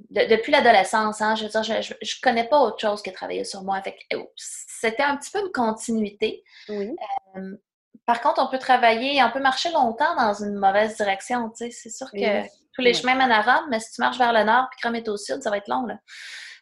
depuis 0.09 0.51
l'adolescence, 0.51 1.21
hein, 1.21 1.35
je 1.35 1.43
veux 1.43 1.49
dire, 1.49 1.61
je, 1.61 1.93
je, 2.01 2.15
connais 2.21 2.45
pas 2.45 2.59
autre 2.59 2.79
chose 2.79 3.03
que 3.03 3.11
travailler 3.11 3.43
sur 3.43 3.61
moi. 3.61 3.79
Oh, 4.15 4.31
c'était 4.35 5.03
un 5.03 5.17
petit 5.17 5.29
peu 5.29 5.39
une 5.39 5.51
continuité. 5.51 6.43
Oui. 6.67 6.95
Euh, 7.35 7.55
par 8.07 8.21
contre, 8.21 8.41
on 8.41 8.49
peut 8.49 8.57
travailler, 8.57 9.23
on 9.23 9.29
peut 9.29 9.39
marcher 9.39 9.71
longtemps 9.71 10.15
dans 10.15 10.33
une 10.33 10.55
mauvaise 10.55 10.97
direction. 10.97 11.51
Tu 11.51 11.65
sais. 11.65 11.71
C'est 11.71 11.91
sûr 11.91 12.09
que 12.11 12.41
tous 12.73 12.81
les 12.81 12.95
chemins 12.95 13.13
mènent 13.13 13.31
à 13.31 13.43
Rome, 13.43 13.67
mais 13.69 13.79
si 13.79 13.91
tu 13.91 14.01
marches 14.01 14.17
vers 14.17 14.33
le 14.33 14.43
nord 14.43 14.67
puis 14.71 14.79
Rome 14.83 14.95
est 14.95 15.07
au 15.09 15.17
sud, 15.17 15.43
ça 15.43 15.51
va 15.51 15.57
être 15.57 15.67
long. 15.67 15.85
Là. 15.85 15.99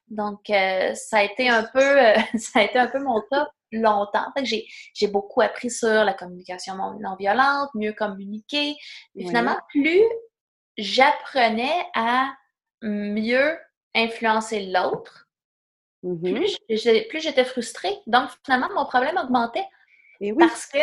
Donc, 0.10 0.50
euh, 0.50 0.94
ça 0.94 1.20
a 1.20 1.24
été 1.24 1.48
un 1.48 1.64
peu, 1.74 1.96
ça 2.38 2.60
a 2.60 2.64
été 2.64 2.78
un 2.78 2.88
peu 2.88 3.00
mon 3.00 3.22
top 3.32 3.48
longtemps. 3.72 4.32
j'ai 4.44 5.08
beaucoup 5.08 5.42
appris 5.42 5.70
sur 5.70 5.88
la 5.88 6.14
communication 6.14 6.76
non 6.76 7.16
violente, 7.16 7.70
mieux 7.76 7.94
communiquer. 7.94 8.76
Mais 9.16 9.26
finalement, 9.26 9.58
plus 9.70 10.02
j'apprenais 10.78 11.86
à 11.96 12.34
mieux 12.82 13.58
influencer 13.96 14.68
l'autre, 14.68 15.28
mm-hmm. 16.04 17.08
plus 17.10 17.20
j'étais 17.20 17.46
frustrée. 17.46 17.98
Donc, 18.06 18.30
finalement, 18.46 18.70
mon 18.76 18.86
problème 18.86 19.18
augmentait. 19.18 19.66
Parce 20.40 20.66
que 20.68 20.80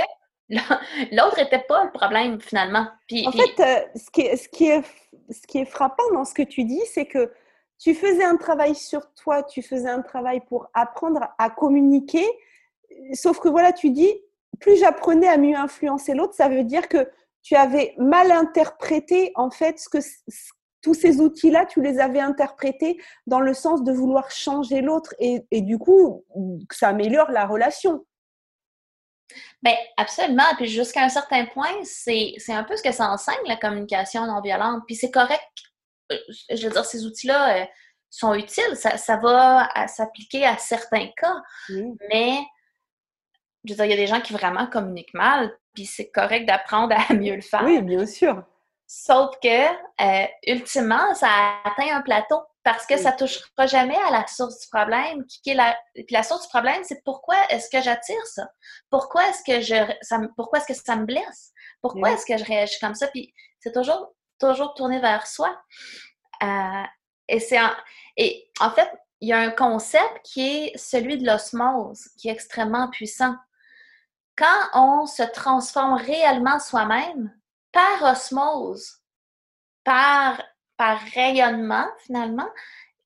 l'autre 1.13 1.39
n'était 1.39 1.65
pas 1.67 1.85
le 1.85 1.93
problème, 1.93 2.41
finalement. 2.41 2.87
en 3.13 3.33
fait, 3.33 3.61
euh, 3.61 3.85
ce, 3.97 4.11
qui 4.11 4.23
est, 4.23 4.37
ce, 4.37 4.49
qui 4.49 4.69
est, 4.69 4.83
ce 5.31 5.47
qui 5.47 5.59
est 5.59 5.65
frappant 5.65 6.11
dans 6.13 6.25
ce 6.25 6.35
que 6.35 6.43
tu 6.43 6.65
dis, 6.65 6.83
c'est 6.93 7.07
que 7.07 7.33
tu 7.79 7.95
faisais 7.95 8.25
un 8.25 8.37
travail 8.37 8.75
sur 8.75 9.13
toi, 9.15 9.43
tu 9.43 9.63
faisais 9.63 9.89
un 9.89 10.03
travail 10.03 10.41
pour 10.49 10.69
apprendre 10.75 11.29
à 11.39 11.51
communiquer, 11.51 12.27
sauf 13.15 13.41
que 13.41 13.49
voilà, 13.49 13.73
tu 13.73 13.91
dis, 13.91 14.13
plus 14.61 14.77
j'apprenais 14.77 15.29
à 15.29 15.37
mieux 15.37 15.57
influencer 15.57 16.15
l'autre, 16.15 16.35
ça 16.35 16.49
veut 16.49 16.65
dire 16.65 16.89
que 16.89 17.09
tu 17.43 17.57
avais 17.57 17.95
mal 17.99 18.33
interprété 18.33 19.33
en 19.35 19.51
fait 19.51 19.79
ce 19.79 19.89
que 19.89 19.99
tous 20.83 20.95
ces 20.95 21.21
outils-là, 21.21 21.65
tu 21.65 21.81
les 21.81 21.99
avais 21.99 22.21
interprétés 22.21 23.03
dans 23.27 23.41
le 23.41 23.55
sens 23.55 23.83
de 23.85 23.93
vouloir 23.93 24.31
changer 24.31 24.83
l'autre 24.83 25.15
et, 25.19 25.47
et, 25.51 25.63
du 25.63 25.79
coup, 25.79 26.25
que 26.69 26.77
ça 26.77 26.89
améliore 26.89 27.31
la 27.31 27.47
relation. 27.47 28.05
Bien, 29.63 29.77
absolument. 29.97 30.45
Puis 30.57 30.69
jusqu'à 30.69 31.03
un 31.03 31.09
certain 31.09 31.47
point, 31.47 31.73
c'est 31.85 32.37
un 32.49 32.65
peu 32.65 32.77
ce 32.77 32.83
que 32.83 32.93
ça 32.93 33.11
enseigne, 33.11 33.37
la 33.47 33.57
communication 33.57 34.27
non 34.27 34.41
violente. 34.41 34.83
Puis 34.87 34.97
c'est 34.97 35.11
correct. 35.11 35.43
Euh, 36.13 36.19
je 36.51 36.67
veux 36.67 36.73
dire, 36.73 36.85
ces 36.85 37.07
outils-là 37.07 37.63
euh, 37.63 37.67
sont 38.11 38.35
utiles. 38.35 38.77
Ça, 38.77 38.99
ça 38.99 39.17
va 39.17 39.69
s'appliquer 39.89 40.45
à 40.45 40.59
certains 40.59 41.09
cas. 41.17 41.37
Mais, 42.11 42.39
je 43.65 43.73
veux 43.73 43.77
dire, 43.77 43.85
il 43.87 43.91
y 43.91 43.95
a 43.95 43.97
des 43.97 44.07
gens 44.07 44.21
qui 44.21 44.33
vraiment 44.33 44.67
communiquent 44.67 45.15
mal. 45.15 45.57
Puis 45.75 45.87
c'est 45.87 46.11
correct 46.11 46.47
d'apprendre 46.47 46.95
à 46.97 47.15
mieux 47.15 47.35
le 47.35 47.43
faire. 47.43 47.63
Oui, 47.65 47.81
bien 47.83 48.07
sûr. 48.07 48.45
Sauf 48.87 49.35
que, 49.43 49.67
euh, 50.03 50.27
ultimement, 50.47 51.15
ça 51.15 51.29
atteint 51.65 51.97
un 51.97 52.03
plateau 52.03 52.41
parce 52.63 52.87
que 52.87 52.97
ça 52.97 53.13
ne 53.13 53.17
touchera 53.17 53.67
jamais 53.67 53.97
à 54.07 54.11
la 54.11 54.27
source 54.27 54.61
du 54.61 54.69
problème. 54.69 55.25
Qui 55.27 55.51
est 55.51 55.55
la... 55.55 55.77
Puis 55.95 56.07
la 56.11 56.23
source 56.23 56.43
du 56.43 56.49
problème, 56.49 56.83
c'est 56.85 57.03
pourquoi 57.05 57.37
est-ce 57.51 57.69
que 57.71 57.83
j'attire 57.83 58.27
ça? 58.27 58.49
Pourquoi 58.91 59.29
est-ce 59.29 59.43
que 59.45 59.61
je 59.61 59.93
ça 60.03 60.19
pourquoi 60.37 60.59
est-ce 60.59 60.67
que 60.67 60.75
ça 60.75 60.97
me 60.97 61.05
blesse? 61.05 61.53
Pourquoi 61.81 62.13
est-ce 62.13 62.25
que 62.25 62.37
je 62.39 62.45
réagis 62.45 62.79
comme 62.81 62.95
ça? 62.95 63.09
Puis 63.09 63.35
c'est 63.61 63.73
toujours, 63.73 64.15
toujours 64.39 64.75
tourné 64.75 65.01
vers 65.01 65.27
soi. 65.27 65.59
Euh, 66.43 66.83
et 67.29 67.41
c'est 67.41 67.61
en... 67.61 67.71
et 68.17 68.51
en 68.61 68.71
fait, 68.71 68.91
il 69.21 69.29
y 69.29 69.33
a 69.33 69.39
un 69.39 69.51
concept 69.51 70.21
qui 70.23 70.47
est 70.47 70.79
celui 70.79 71.19
de 71.19 71.27
l'osmose, 71.27 72.09
qui 72.19 72.29
est 72.29 72.33
extrêmement 72.33 72.91
puissant. 72.91 73.35
Quand 74.37 74.69
on 74.75 75.07
se 75.07 75.23
transforme 75.23 75.95
réellement 75.95 76.59
soi-même, 76.59 77.33
par 77.73 78.03
osmose, 78.03 79.01
par, 79.85 80.43
par 80.77 80.99
rayonnement, 81.15 81.87
finalement, 81.99 82.49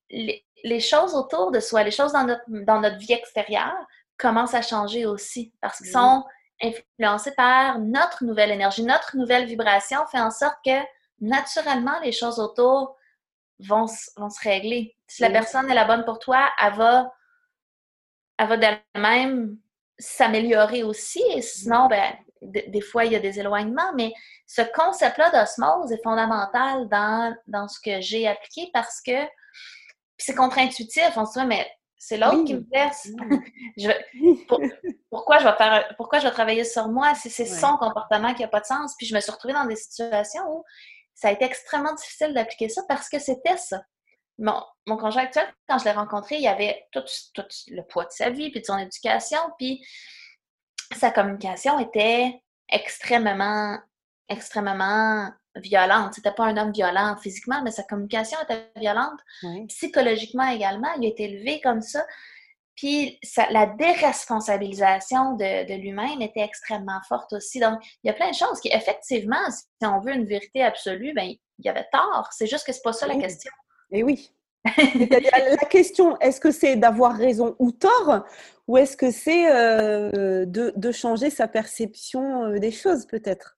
les, 0.09 0.43
choses 0.79 1.13
autour 1.15 1.51
de 1.51 1.59
soi, 1.59 1.83
les 1.83 1.91
choses 1.91 2.13
dans 2.13 2.23
notre, 2.23 2.43
dans 2.47 2.79
notre 2.79 2.97
vie 2.97 3.13
extérieure 3.13 3.87
commencent 4.17 4.53
à 4.53 4.61
changer 4.61 5.05
aussi 5.05 5.53
parce 5.61 5.77
qu'ils 5.77 5.91
sont 5.91 6.25
influencés 6.61 7.33
par 7.35 7.79
notre 7.79 8.23
nouvelle 8.23 8.51
énergie, 8.51 8.83
notre 8.83 9.15
nouvelle 9.15 9.45
vibration 9.45 10.05
fait 10.07 10.19
en 10.19 10.31
sorte 10.31 10.57
que 10.65 10.79
naturellement, 11.21 11.99
les 12.01 12.11
choses 12.11 12.39
autour 12.39 12.97
vont, 13.59 13.85
vont 14.17 14.29
se 14.29 14.41
régler. 14.41 14.95
Si 15.07 15.21
la 15.21 15.29
personne 15.29 15.69
est 15.69 15.75
la 15.75 15.85
bonne 15.85 16.05
pour 16.05 16.19
toi, 16.19 16.49
elle 16.61 16.73
va, 16.73 17.13
elle 18.37 18.47
va 18.47 18.57
d'elle-même 18.57 19.57
s'améliorer 19.99 20.83
aussi. 20.83 21.21
Et 21.35 21.41
sinon, 21.41 21.87
ben, 21.87 22.13
des 22.41 22.81
fois, 22.81 23.05
il 23.05 23.11
y 23.11 23.15
a 23.15 23.19
des 23.19 23.39
éloignements, 23.39 23.93
mais 23.95 24.13
ce 24.47 24.61
concept-là 24.73 25.29
d'osmose 25.29 25.91
est 25.91 26.01
fondamental 26.03 26.87
dans, 26.89 27.35
dans 27.47 27.67
ce 27.67 27.79
que 27.79 28.01
j'ai 28.01 28.27
appliqué 28.27 28.69
parce 28.73 29.01
que 29.01 29.27
c'est 30.17 30.35
contre-intuitif. 30.35 31.11
On 31.15 31.25
se 31.25 31.39
dit, 31.39 31.45
mais 31.45 31.69
c'est 31.97 32.17
l'autre 32.17 32.45
qui 32.45 32.55
me 32.55 32.61
blesse. 32.61 33.09
pourquoi, 35.09 35.39
je 35.39 35.43
vais 35.43 35.55
faire, 35.55 35.93
pourquoi 35.97 36.19
je 36.19 36.25
vais 36.25 36.31
travailler 36.31 36.63
sur 36.63 36.87
moi? 36.87 37.13
Si 37.13 37.29
c'est 37.29 37.45
son 37.45 37.75
comportement 37.77 38.33
qui 38.33 38.41
n'a 38.41 38.47
pas 38.47 38.61
de 38.61 38.65
sens? 38.65 38.95
Puis 38.97 39.05
je 39.05 39.13
me 39.13 39.19
suis 39.19 39.31
retrouvée 39.31 39.53
dans 39.53 39.65
des 39.65 39.75
situations 39.75 40.43
où 40.49 40.63
ça 41.13 41.27
a 41.27 41.31
été 41.31 41.43
extrêmement 41.43 41.93
difficile 41.93 42.33
d'appliquer 42.33 42.69
ça 42.69 42.81
parce 42.87 43.09
que 43.09 43.19
c'était 43.19 43.57
ça. 43.57 43.81
Mon, 44.39 44.63
mon 44.87 44.97
conjoint 44.97 45.23
actuel, 45.23 45.45
quand 45.67 45.77
je 45.77 45.85
l'ai 45.85 45.91
rencontré, 45.91 46.35
il 46.35 46.41
y 46.41 46.47
avait 46.47 46.87
tout, 46.91 47.03
tout, 47.33 47.43
le 47.67 47.81
poids 47.83 48.05
de 48.05 48.11
sa 48.11 48.29
vie, 48.29 48.49
puis 48.51 48.61
de 48.61 48.65
son 48.65 48.77
éducation, 48.77 49.39
puis 49.57 49.85
sa 50.95 51.11
communication 51.11 51.79
était 51.79 52.41
extrêmement, 52.69 53.77
extrêmement 54.27 55.31
violente. 55.55 56.13
C'était 56.13 56.31
pas 56.31 56.45
un 56.45 56.57
homme 56.57 56.71
violent 56.71 57.15
physiquement, 57.17 57.61
mais 57.63 57.71
sa 57.71 57.83
communication 57.83 58.37
était 58.43 58.71
violente. 58.75 59.19
Psychologiquement 59.67 60.47
également, 60.49 60.91
il 60.97 61.05
a 61.05 61.09
été 61.09 61.23
élevé 61.25 61.61
comme 61.61 61.81
ça. 61.81 62.05
Puis 62.75 63.19
la 63.51 63.65
déresponsabilisation 63.65 65.33
de, 65.33 65.67
de 65.67 65.81
lui-même 65.81 66.21
était 66.21 66.39
extrêmement 66.41 67.01
forte 67.07 67.33
aussi. 67.33 67.59
Donc, 67.59 67.79
il 68.03 68.07
y 68.07 68.09
a 68.09 68.13
plein 68.13 68.29
de 68.29 68.35
choses 68.35 68.59
qui, 68.61 68.69
effectivement, 68.69 69.51
si 69.51 69.85
on 69.85 69.99
veut 69.99 70.13
une 70.13 70.25
vérité 70.25 70.63
absolue, 70.63 71.13
ben 71.13 71.27
il 71.27 71.65
y 71.65 71.69
avait 71.69 71.87
tort. 71.91 72.29
C'est 72.31 72.47
juste 72.47 72.65
que 72.65 72.71
c'est 72.71 72.81
pas 72.81 72.93
ça 72.93 73.05
la 73.05 73.17
question. 73.17 73.51
Et 73.91 74.03
oui. 74.03 74.31
la 74.65 75.65
question, 75.69 76.19
est-ce 76.19 76.39
que 76.39 76.51
c'est 76.51 76.75
d'avoir 76.75 77.15
raison 77.15 77.55
ou 77.59 77.71
tort 77.71 78.25
ou 78.67 78.77
est-ce 78.77 78.97
que 78.97 79.09
c'est 79.09 79.49
euh, 79.51 80.45
de, 80.45 80.91
changer 80.91 81.29
sa 81.29 81.47
perception 81.47 82.43
euh, 82.43 82.59
des 82.59 82.71
choses, 82.71 83.07
peut-être? 83.07 83.57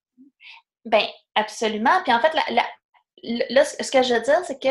Ben, 0.86 1.06
absolument. 1.36 2.02
Puis 2.04 2.14
en 2.14 2.22
fait, 2.22 2.34
là, 2.34 3.66
ce 3.66 3.92
que 3.92 4.04
je 4.04 4.14
veux 4.14 4.22
dire, 4.22 4.40
c'est 4.46 4.62
que 4.62 4.70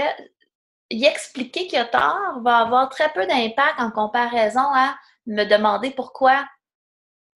y 0.91 1.05
expliquer 1.05 1.67
qu'il 1.67 1.79
a 1.79 1.85
tort 1.85 2.41
va 2.43 2.59
avoir 2.59 2.89
très 2.89 3.13
peu 3.13 3.27
d'impact 3.27 3.79
en 3.79 3.91
comparaison 3.91 4.61
à 4.61 4.97
me 5.27 5.45
demander 5.45 5.91
pourquoi 5.91 6.45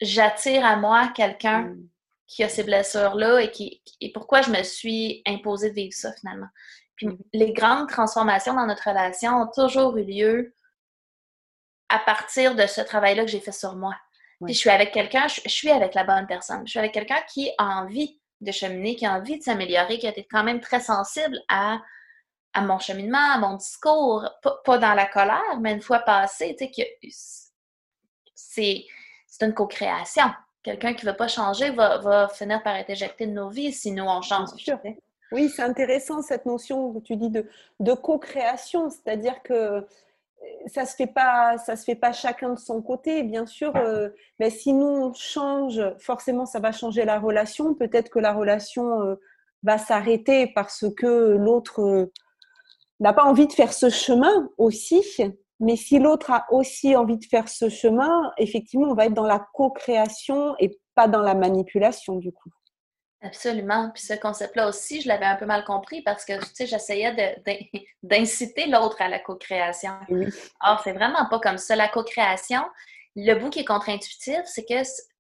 j'attire 0.01 0.65
à 0.65 0.77
moi 0.77 1.09
quelqu'un 1.15 1.63
mm. 1.63 1.89
qui 2.27 2.43
a 2.43 2.49
ces 2.49 2.65
blessures-là 2.65 3.41
et, 3.41 3.51
qui, 3.51 3.83
et 4.01 4.13
pourquoi 4.13 4.43
je 4.43 4.51
me 4.51 4.63
suis 4.63 5.23
imposée 5.27 5.71
de 5.71 5.75
vivre 5.75 5.95
ça 5.95 6.13
finalement. 6.15 6.49
Puis 6.97 7.09
mm. 7.09 7.19
les 7.33 7.53
grandes 7.53 7.89
transformations 7.89 8.55
dans 8.55 8.67
notre 8.67 8.89
relation 8.89 9.43
ont 9.43 9.51
toujours 9.55 9.97
eu 9.97 10.05
lieu 10.05 10.55
à 11.89 11.99
partir 11.99 12.55
de 12.55 12.67
ce 12.67 12.81
travail-là 12.81 13.25
que 13.25 13.31
j'ai 13.31 13.41
fait 13.41 13.53
sur 13.53 13.77
moi. 13.77 13.95
Puis 14.45 14.55
je 14.55 14.59
suis 14.59 14.71
avec 14.71 14.93
quelqu'un, 14.93 15.27
je, 15.29 15.49
suis 15.49 15.71
avec 15.71 15.95
la 15.95 16.05
bonne 16.05 16.27
personne. 16.27 16.67
Je 16.67 16.71
suis 16.71 16.79
avec 16.79 16.93
quelqu'un 16.93 17.21
qui 17.33 17.51
a 17.57 17.65
envie 17.65 18.21
de 18.41 18.53
cheminer, 18.53 18.97
qui 18.97 19.07
a 19.07 19.15
envie 19.15 19.39
de 19.39 19.43
s'améliorer, 19.43 19.99
qui 19.99 20.07
a 20.07 20.11
été 20.11 20.27
quand 20.31 20.45
même 20.45 20.61
très 20.61 20.81
sensible 20.81 21.39
à, 21.49 21.81
à 22.53 22.61
mon 22.61 22.79
cheminement, 22.79 23.33
à 23.33 23.39
mon 23.39 23.55
discours, 23.57 24.29
pas, 24.65 24.79
dans 24.79 24.95
la 24.95 25.07
colère, 25.07 25.59
mais 25.61 25.73
une 25.73 25.81
fois 25.81 26.01
passé, 26.01 26.55
tu 26.59 26.67
sais, 26.67 26.71
que 26.71 27.11
c'est, 28.35 28.85
c'est 29.27 29.47
une 29.47 29.55
co-création. 29.55 30.31
Quelqu'un 30.63 30.95
qui 30.95 31.07
ne 31.07 31.11
veut 31.11 31.17
pas 31.17 31.29
changer 31.29 31.71
va, 31.71 31.99
va, 31.99 32.29
finir 32.29 32.63
par 32.63 32.77
être 32.77 32.91
éjecté 32.91 33.27
de 33.27 33.33
nos 33.33 33.51
vies 33.51 33.73
si 33.73 33.93
nous, 33.93 34.05
on 34.05 34.21
change. 34.21 34.49
Oui, 35.35 35.49
c'est 35.49 35.63
intéressant 35.63 36.23
cette 36.23 36.47
notion 36.47 36.93
que 36.93 37.01
tu 37.01 37.17
dis 37.17 37.29
de, 37.29 37.45
de 37.81 37.93
co-création, 37.93 38.89
c'est-à-dire 38.89 39.43
que 39.43 39.85
ça 40.67 40.87
se 40.87 40.95
fait 40.95 41.09
pas, 41.09 41.59
ça 41.59 41.75
se 41.75 41.83
fait 41.83 41.97
pas 41.97 42.13
chacun 42.13 42.51
de 42.51 42.59
son 42.59 42.81
côté, 42.81 43.25
bien 43.25 43.45
sûr. 43.45 43.75
Euh, 43.75 44.11
mais 44.39 44.51
si 44.51 44.73
nous 44.73 44.87
on 44.87 45.13
change, 45.13 45.83
forcément, 45.99 46.47
ça 46.47 46.61
va 46.61 46.71
changer 46.71 47.05
la 47.05 47.19
relation. 47.19 47.75
Peut-être 47.75 48.11
que 48.11 48.21
la 48.21 48.33
relation 48.33 49.03
euh, 49.03 49.17
va 49.65 49.77
s'arrêter 49.77 50.53
parce 50.55 50.85
que 50.97 51.37
l'autre 51.37 51.81
euh, 51.81 52.13
n'a 53.01 53.13
pas 53.13 53.25
envie 53.25 53.49
de 53.49 53.53
faire 53.53 53.73
ce 53.73 53.91
chemin 53.91 54.49
aussi. 54.57 55.03
Mais 55.59 55.75
si 55.75 55.99
l'autre 55.99 56.31
a 56.31 56.47
aussi 56.53 56.95
envie 56.95 57.19
de 57.19 57.25
faire 57.25 57.49
ce 57.49 57.69
chemin, 57.69 58.31
effectivement, 58.39 58.87
on 58.89 58.95
va 58.95 59.07
être 59.07 59.15
dans 59.15 59.27
la 59.27 59.45
co-création 59.53 60.55
et 60.61 60.79
pas 60.95 61.09
dans 61.09 61.23
la 61.23 61.35
manipulation 61.35 62.15
du 62.19 62.31
coup. 62.31 62.51
Absolument. 63.25 63.91
Puis 63.91 64.03
ce 64.03 64.13
concept-là 64.13 64.69
aussi, 64.69 65.01
je 65.01 65.09
l'avais 65.09 65.25
un 65.25 65.37
peu 65.37 65.47
mal 65.47 65.65
compris 65.65 66.03
parce 66.03 66.27
que, 66.27 66.39
tu 66.39 66.51
sais, 66.55 66.67
j'essayais 66.67 67.41
d'inciter 68.03 68.67
l'autre 68.67 69.01
à 69.01 69.09
la 69.09 69.19
co-création. 69.19 69.93
Or, 70.61 70.81
c'est 70.85 70.93
vraiment 70.93 71.27
pas 71.31 71.41
comme 71.41 71.57
ça. 71.57 71.75
La 71.75 71.89
co-création, 71.89 72.63
le 73.17 73.35
bout 73.35 73.49
qui 73.49 73.61
est 73.61 73.65
contre-intuitif, 73.65 74.43
c'est 74.45 74.67
que 74.67 74.75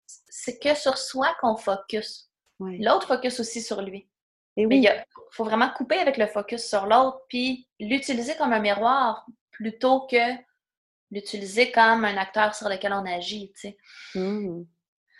c'est 0.06 0.58
que 0.58 0.74
sur 0.74 0.98
soi 0.98 1.34
qu'on 1.40 1.56
focus. 1.56 2.30
L'autre 2.60 3.08
focus 3.08 3.40
aussi 3.40 3.62
sur 3.62 3.80
lui. 3.80 4.06
Et 4.56 4.66
oui. 4.66 4.82
il 4.82 5.04
faut 5.32 5.44
vraiment 5.44 5.70
couper 5.70 5.98
avec 5.98 6.16
le 6.16 6.26
focus 6.26 6.64
sur 6.68 6.86
l'autre, 6.86 7.20
puis 7.28 7.66
l'utiliser 7.80 8.36
comme 8.36 8.52
un 8.52 8.60
miroir 8.60 9.26
plutôt 9.50 10.06
que 10.06 10.34
l'utiliser 11.10 11.72
comme 11.72 12.04
un 12.04 12.16
acteur 12.16 12.54
sur 12.54 12.68
lequel 12.68 12.92
on 12.92 13.04
agit, 13.04 13.52
tu 13.54 13.70
sais. 13.70 13.78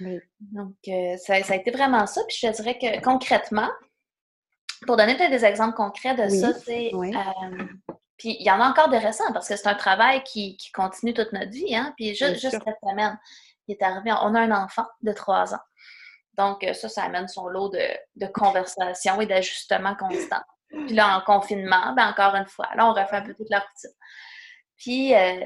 Donc, 0.01 0.75
euh, 0.89 1.17
ça, 1.19 1.35
a 1.35 1.55
été 1.55 1.71
vraiment 1.71 2.07
ça. 2.07 2.23
Puis 2.29 2.39
je 2.43 2.49
dirais 2.49 2.79
que 2.79 3.03
concrètement, 3.03 3.71
pour 4.87 4.97
donner 4.97 5.17
peut-être 5.17 5.31
des 5.31 5.45
exemples 5.45 5.75
concrets 5.75 6.15
de 6.15 6.29
ça, 6.29 6.53
c'est. 6.53 6.93
Euh, 6.95 7.65
puis 8.17 8.37
il 8.39 8.47
y 8.47 8.51
en 8.51 8.61
a 8.61 8.69
encore 8.69 8.89
de 8.89 8.97
récents 8.97 9.33
parce 9.33 9.49
que 9.49 9.57
c'est 9.57 9.69
un 9.69 9.75
travail 9.75 10.23
qui, 10.25 10.57
continue 10.73 11.15
toute 11.15 11.33
notre 11.33 11.51
vie. 11.51 11.75
Hein? 11.75 11.93
Puis 11.97 12.15
juste, 12.15 12.41
juste 12.41 12.59
cette 12.65 12.79
semaine, 12.83 13.19
il 13.67 13.73
est 13.73 13.83
arrivé. 13.83 14.13
On 14.13 14.35
a 14.35 14.41
un 14.41 14.53
enfant 14.53 14.87
de 15.03 15.13
trois 15.13 15.55
ans. 15.55 15.63
Donc, 16.37 16.65
euh, 16.65 16.73
ça, 16.73 16.89
ça 16.89 17.05
amène 17.05 17.29
son 17.29 17.47
lot 17.47 17.69
de, 17.69 17.87
de 18.17 18.27
conversations 18.27 19.21
et 19.21 19.27
d'ajustements 19.27 19.95
constants. 19.95 20.43
Puis 20.69 20.95
là, 20.95 21.17
en 21.17 21.21
confinement, 21.21 21.93
ben 21.95 22.09
encore 22.09 22.35
une 22.35 22.47
fois, 22.47 22.69
là, 22.75 22.89
on 22.89 22.93
refait 22.93 23.17
un 23.17 23.23
peu 23.23 23.35
toute 23.35 23.51
la 23.51 23.61
routine. 23.61 23.91
Puis, 24.77 25.15
euh, 25.15 25.45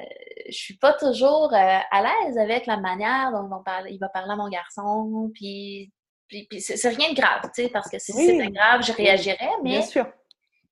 je 0.48 0.56
suis 0.56 0.76
pas 0.76 0.94
toujours 0.94 1.52
euh, 1.52 1.78
à 1.90 2.02
l'aise 2.02 2.38
avec 2.38 2.66
la 2.66 2.78
manière 2.78 3.30
dont 3.32 3.48
il 3.88 3.98
va 3.98 4.08
parler 4.08 4.32
à 4.32 4.36
mon 4.36 4.48
garçon. 4.48 5.30
Puis, 5.34 5.92
puis, 6.28 6.46
c'est 6.60 6.88
rien 6.88 7.10
de 7.10 7.14
grave, 7.14 7.42
tu 7.54 7.62
sais, 7.62 7.68
parce 7.68 7.88
que 7.88 7.98
si 7.98 8.12
c'était 8.12 8.50
grave, 8.50 8.82
je 8.82 8.92
réagirais, 8.92 9.50
mais. 9.62 9.70
Bien 9.70 9.82
sûr. 9.82 10.06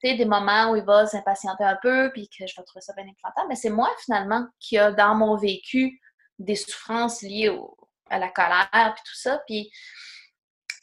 Tu 0.02 0.10
sais, 0.10 0.16
des 0.16 0.26
moments 0.26 0.72
où 0.72 0.76
il 0.76 0.84
va 0.84 1.06
s'impatienter 1.06 1.64
un 1.64 1.78
peu, 1.80 2.10
puis 2.12 2.28
que 2.28 2.46
je 2.46 2.54
vais 2.54 2.64
trouver 2.64 2.82
ça 2.82 2.92
bien 2.92 3.06
épouvantable. 3.06 3.48
Mais 3.48 3.56
c'est 3.56 3.70
moi, 3.70 3.90
finalement, 4.04 4.46
qui 4.60 4.76
a 4.76 4.92
dans 4.92 5.14
mon 5.14 5.38
vécu 5.38 5.98
des 6.38 6.54
souffrances 6.54 7.22
liées 7.22 7.48
au, 7.48 7.74
la 8.10 8.28
colère, 8.28 8.68
puis 8.72 9.02
tout 9.06 9.14
ça, 9.14 9.40
puis 9.46 9.70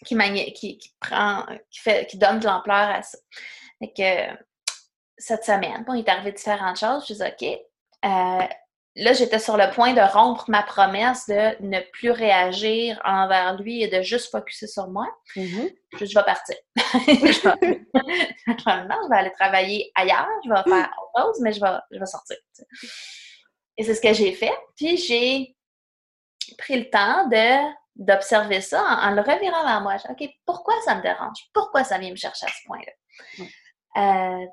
qui, 0.03 0.17
qui, 0.53 0.77
qui, 0.77 0.95
prend, 0.99 1.45
qui, 1.69 1.79
fait, 1.79 2.07
qui 2.07 2.17
donne 2.17 2.39
de 2.39 2.45
l'ampleur 2.45 2.89
à 2.89 3.01
ça. 3.03 3.17
Fait 3.79 3.93
que 3.95 4.43
cette 5.17 5.43
semaine, 5.43 5.83
bon, 5.85 5.93
il 5.93 5.99
est 5.99 6.09
arrivé 6.09 6.31
différentes 6.31 6.79
choses. 6.79 7.05
Je 7.07 7.13
dis 7.13 7.21
OK. 7.21 7.59
Euh, 8.05 8.47
là, 8.95 9.13
j'étais 9.13 9.39
sur 9.39 9.57
le 9.57 9.69
point 9.71 9.93
de 9.93 10.01
rompre 10.01 10.49
ma 10.49 10.63
promesse 10.63 11.27
de 11.27 11.55
ne 11.61 11.79
plus 11.91 12.11
réagir 12.11 12.99
envers 13.05 13.55
lui 13.57 13.81
et 13.81 13.87
de 13.87 14.01
juste 14.01 14.31
focuser 14.31 14.67
sur 14.67 14.87
moi. 14.87 15.07
Mm-hmm. 15.35 15.75
je, 15.99 16.05
je, 16.05 16.13
vais 16.13 16.25
partir. 16.25 16.55
je, 16.75 17.61
vais, 17.61 17.85
je 18.47 19.09
vais 19.09 19.17
aller 19.17 19.31
travailler 19.31 19.91
ailleurs, 19.95 20.27
je 20.45 20.49
vais 20.49 20.63
faire 20.63 20.89
autre 21.01 21.25
chose, 21.25 21.41
mais 21.41 21.53
je 21.53 21.61
vais, 21.61 21.77
je 21.91 21.99
vais 21.99 22.05
sortir. 22.05 22.37
Et 23.77 23.83
c'est 23.83 23.95
ce 23.95 24.01
que 24.01 24.13
j'ai 24.13 24.33
fait. 24.33 24.53
Puis 24.75 24.97
j'ai 24.97 25.55
pris 26.57 26.77
le 26.77 26.89
temps 26.89 27.27
de 27.27 27.73
d'observer 27.95 28.59
ça 28.59 28.81
en, 28.81 29.11
le 29.11 29.21
revirant 29.21 29.63
vers 29.63 29.81
moi. 29.81 29.95
OK, 30.09 30.27
pourquoi 30.45 30.73
ça 30.83 30.95
me 30.95 31.01
dérange? 31.01 31.37
Pourquoi 31.53 31.83
ça 31.83 31.99
vient 31.99 32.09
me 32.09 32.15
chercher 32.15 32.47
à 32.47 32.49
ce 32.49 32.65
point-là? 32.65 33.45
Euh, 33.95 34.45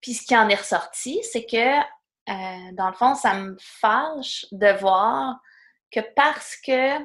puis 0.00 0.14
ce 0.14 0.26
qui 0.26 0.36
en 0.36 0.48
est 0.48 0.54
ressorti, 0.54 1.20
c'est 1.30 1.44
que, 1.44 1.78
euh, 1.78 2.72
dans 2.72 2.88
le 2.88 2.94
fond, 2.94 3.14
ça 3.14 3.34
me 3.34 3.56
fâche 3.60 4.46
de 4.52 4.68
voir 4.78 5.40
que 5.90 6.00
parce 6.14 6.56
que 6.56 6.98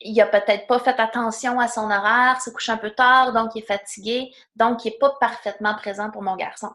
il 0.00 0.20
a 0.20 0.26
peut-être 0.26 0.66
pas 0.66 0.78
fait 0.78 0.98
attention 1.00 1.58
à 1.58 1.66
son 1.66 1.90
horaire, 1.90 2.40
se 2.40 2.50
couche 2.50 2.68
un 2.68 2.76
peu 2.76 2.90
tard, 2.90 3.32
donc 3.32 3.50
il 3.54 3.62
est 3.62 3.66
fatigué, 3.66 4.32
donc 4.54 4.84
il 4.84 4.92
n'est 4.92 4.98
pas 4.98 5.16
parfaitement 5.20 5.74
présent 5.74 6.10
pour 6.10 6.22
mon 6.22 6.36
garçon. 6.36 6.70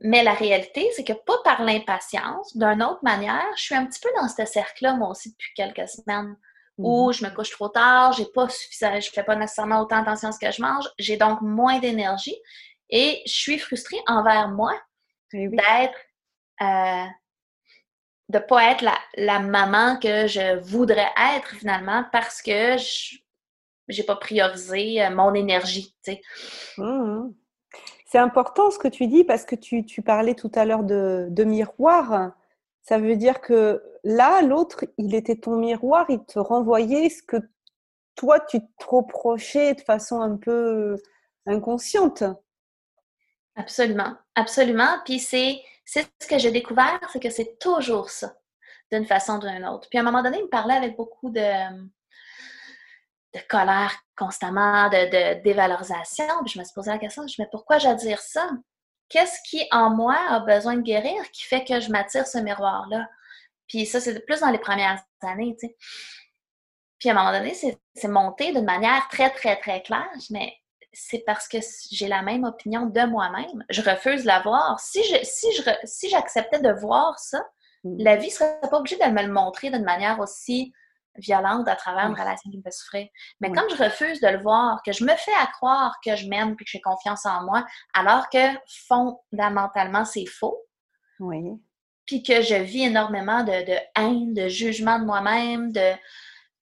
Mais 0.00 0.22
la 0.22 0.32
réalité, 0.32 0.88
c'est 0.94 1.02
que 1.02 1.12
pas 1.12 1.38
par 1.42 1.62
l'impatience, 1.62 2.56
d'une 2.56 2.84
autre 2.84 3.02
manière, 3.02 3.48
je 3.56 3.62
suis 3.62 3.74
un 3.74 3.84
petit 3.84 3.98
peu 4.00 4.10
dans 4.20 4.28
ce 4.28 4.44
cercle-là, 4.44 4.94
moi 4.94 5.08
aussi, 5.08 5.30
depuis 5.30 5.52
quelques 5.56 5.88
semaines, 5.88 6.36
où 6.76 7.10
mmh. 7.10 7.12
je 7.14 7.24
me 7.24 7.30
couche 7.30 7.50
trop 7.50 7.68
tard, 7.68 8.12
j'ai 8.12 8.26
pas 8.26 8.48
suffisamment, 8.48 9.00
je 9.00 9.10
fais 9.10 9.24
pas 9.24 9.34
nécessairement 9.34 9.80
autant 9.80 10.00
attention 10.00 10.28
à 10.28 10.32
ce 10.32 10.38
que 10.38 10.52
je 10.52 10.62
mange, 10.62 10.88
j'ai 11.00 11.16
donc 11.16 11.40
moins 11.40 11.80
d'énergie 11.80 12.36
et 12.90 13.22
je 13.26 13.32
suis 13.32 13.58
frustrée 13.58 14.00
envers 14.06 14.48
moi 14.48 14.72
eh 15.32 15.48
d'être, 15.48 15.98
euh, 16.62 17.06
de 18.28 18.38
pas 18.38 18.72
être 18.72 18.84
la, 19.16 19.38
maman 19.40 19.98
que 19.98 20.26
je 20.26 20.58
voudrais 20.60 21.10
être 21.36 21.54
finalement 21.56 22.04
parce 22.12 22.42
que 22.42 22.76
je 22.78 23.16
j'ai 23.88 24.02
pas 24.02 24.16
priorisé 24.16 25.02
euh, 25.02 25.10
mon 25.10 25.32
énergie, 25.32 25.96
tu. 26.04 26.12
Mmh 26.76 27.30
c'est 28.08 28.18
important 28.18 28.70
ce 28.70 28.78
que 28.78 28.88
tu 28.88 29.06
dis 29.06 29.22
parce 29.22 29.44
que 29.44 29.54
tu, 29.54 29.84
parlais 30.02 30.34
tout 30.34 30.50
à 30.54 30.64
l'heure 30.64 30.82
de, 30.82 31.44
miroir. 31.44 32.32
Ça 32.82 32.98
veut 32.98 33.16
dire 33.16 33.42
que 33.42 33.82
là, 34.02 34.40
l'autre, 34.40 34.86
il 34.96 35.14
était 35.14 35.36
ton 35.36 35.56
miroir, 35.56 36.06
il 36.08 36.24
te 36.24 36.38
renvoyait 36.38 37.10
ce 37.10 37.22
que 37.22 37.36
toi, 38.14 38.40
tu 38.40 38.60
te 38.60 38.86
reprochais 38.86 39.74
de 39.74 39.82
façon 39.82 40.22
un 40.22 40.36
peu 40.38 40.96
inconsciente. 41.44 42.24
Absolument, 43.58 44.14
absolument. 44.36 44.98
Puis 45.04 45.18
c'est, 45.18 45.60
ce 45.84 46.26
que 46.28 46.38
j'ai 46.38 46.52
découvert, 46.52 47.00
c'est 47.12 47.20
que 47.20 47.28
c'est 47.28 47.58
toujours 47.58 48.08
ça, 48.08 48.32
d'une 48.92 49.04
façon 49.04 49.38
ou 49.38 49.40
d'une 49.40 49.66
autre. 49.66 49.88
Puis 49.90 49.98
à 49.98 50.02
un 50.02 50.04
moment 50.04 50.22
donné, 50.22 50.38
il 50.38 50.44
me 50.44 50.48
parlait 50.48 50.76
avec 50.76 50.96
beaucoup 50.96 51.28
de, 51.30 51.40
de 53.34 53.40
colère 53.48 53.92
constamment, 54.16 54.88
de, 54.88 55.42
dévalorisation. 55.42 56.24
Puis 56.44 56.54
je 56.54 56.58
me 56.60 56.64
suis 56.64 56.72
posé 56.72 56.90
la 56.92 56.98
question, 56.98 57.22
je 57.22 57.24
me 57.24 57.28
dis, 57.28 57.36
mais 57.40 57.48
pourquoi 57.50 57.78
dire 57.78 58.20
ça? 58.20 58.48
Qu'est-ce 59.08 59.40
qui, 59.48 59.66
en 59.72 59.90
moi, 59.90 60.16
a 60.28 60.38
besoin 60.40 60.76
de 60.76 60.82
guérir 60.82 61.28
qui 61.32 61.42
fait 61.42 61.64
que 61.64 61.80
je 61.80 61.90
m'attire 61.90 62.28
ce 62.28 62.38
miroir-là? 62.38 63.08
Puis 63.66 63.86
ça, 63.86 64.00
c'est 64.00 64.24
plus 64.24 64.40
dans 64.40 64.50
les 64.50 64.58
premières 64.58 65.02
années, 65.22 65.56
tu 65.58 65.66
sais. 65.66 65.76
Puis 67.00 67.08
à 67.08 67.12
un 67.12 67.14
moment 67.16 67.32
donné, 67.32 67.54
c'est 67.54 68.08
monté 68.08 68.52
d'une 68.52 68.64
manière 68.64 69.08
très, 69.08 69.30
très, 69.30 69.56
très 69.56 69.82
claire. 69.82 70.10
Mais 70.30 70.52
c'est 70.98 71.22
parce 71.26 71.48
que 71.48 71.58
j'ai 71.90 72.08
la 72.08 72.22
même 72.22 72.44
opinion 72.44 72.86
de 72.86 73.06
moi-même. 73.06 73.64
Je 73.70 73.82
refuse 73.82 74.22
de 74.22 74.26
la 74.26 74.40
voir. 74.40 74.78
Si 74.80 75.02
je, 75.04 75.16
si 75.22 75.46
je, 75.52 75.70
si 75.84 76.08
j'acceptais 76.08 76.60
de 76.60 76.72
voir 76.72 77.18
ça, 77.18 77.40
mmh. 77.84 78.02
la 78.02 78.16
vie 78.16 78.30
serait 78.30 78.60
pas 78.68 78.78
obligée 78.78 78.98
de 78.98 79.10
me 79.10 79.22
le 79.22 79.32
montrer 79.32 79.70
d'une 79.70 79.84
manière 79.84 80.20
aussi 80.20 80.72
violente 81.16 81.68
à 81.68 81.76
travers 81.76 82.06
une 82.06 82.14
relation 82.14 82.50
qui 82.50 82.58
me 82.58 82.62
fait 82.62 82.70
souffrir. 82.70 83.08
Mais 83.40 83.50
comme 83.50 83.68
je 83.70 83.82
refuse 83.82 84.20
de 84.20 84.28
le 84.28 84.38
voir, 84.38 84.80
que 84.84 84.92
je 84.92 85.04
me 85.04 85.14
fais 85.16 85.34
à 85.40 85.46
croire 85.46 85.96
que 86.04 86.14
je 86.16 86.28
m'aime 86.28 86.56
puis 86.56 86.64
que 86.64 86.70
j'ai 86.70 86.80
confiance 86.80 87.26
en 87.26 87.44
moi, 87.44 87.66
alors 87.94 88.28
que 88.28 88.38
fondamentalement, 88.86 90.04
c'est 90.04 90.26
faux. 90.26 90.58
Oui. 91.18 91.42
Puis 92.06 92.22
que 92.22 92.40
je 92.40 92.54
vis 92.54 92.84
énormément 92.84 93.42
de, 93.42 93.78
haine, 93.96 94.32
de 94.32 94.48
jugement 94.48 94.98
de 94.98 95.04
moi-même, 95.04 95.72
de 95.72 95.92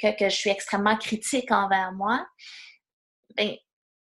que, 0.01 0.29
je 0.29 0.35
suis 0.35 0.51
extrêmement 0.51 0.97
critique 0.97 1.51
envers 1.51 1.93
moi. 1.93 2.27
Bien, 3.37 3.55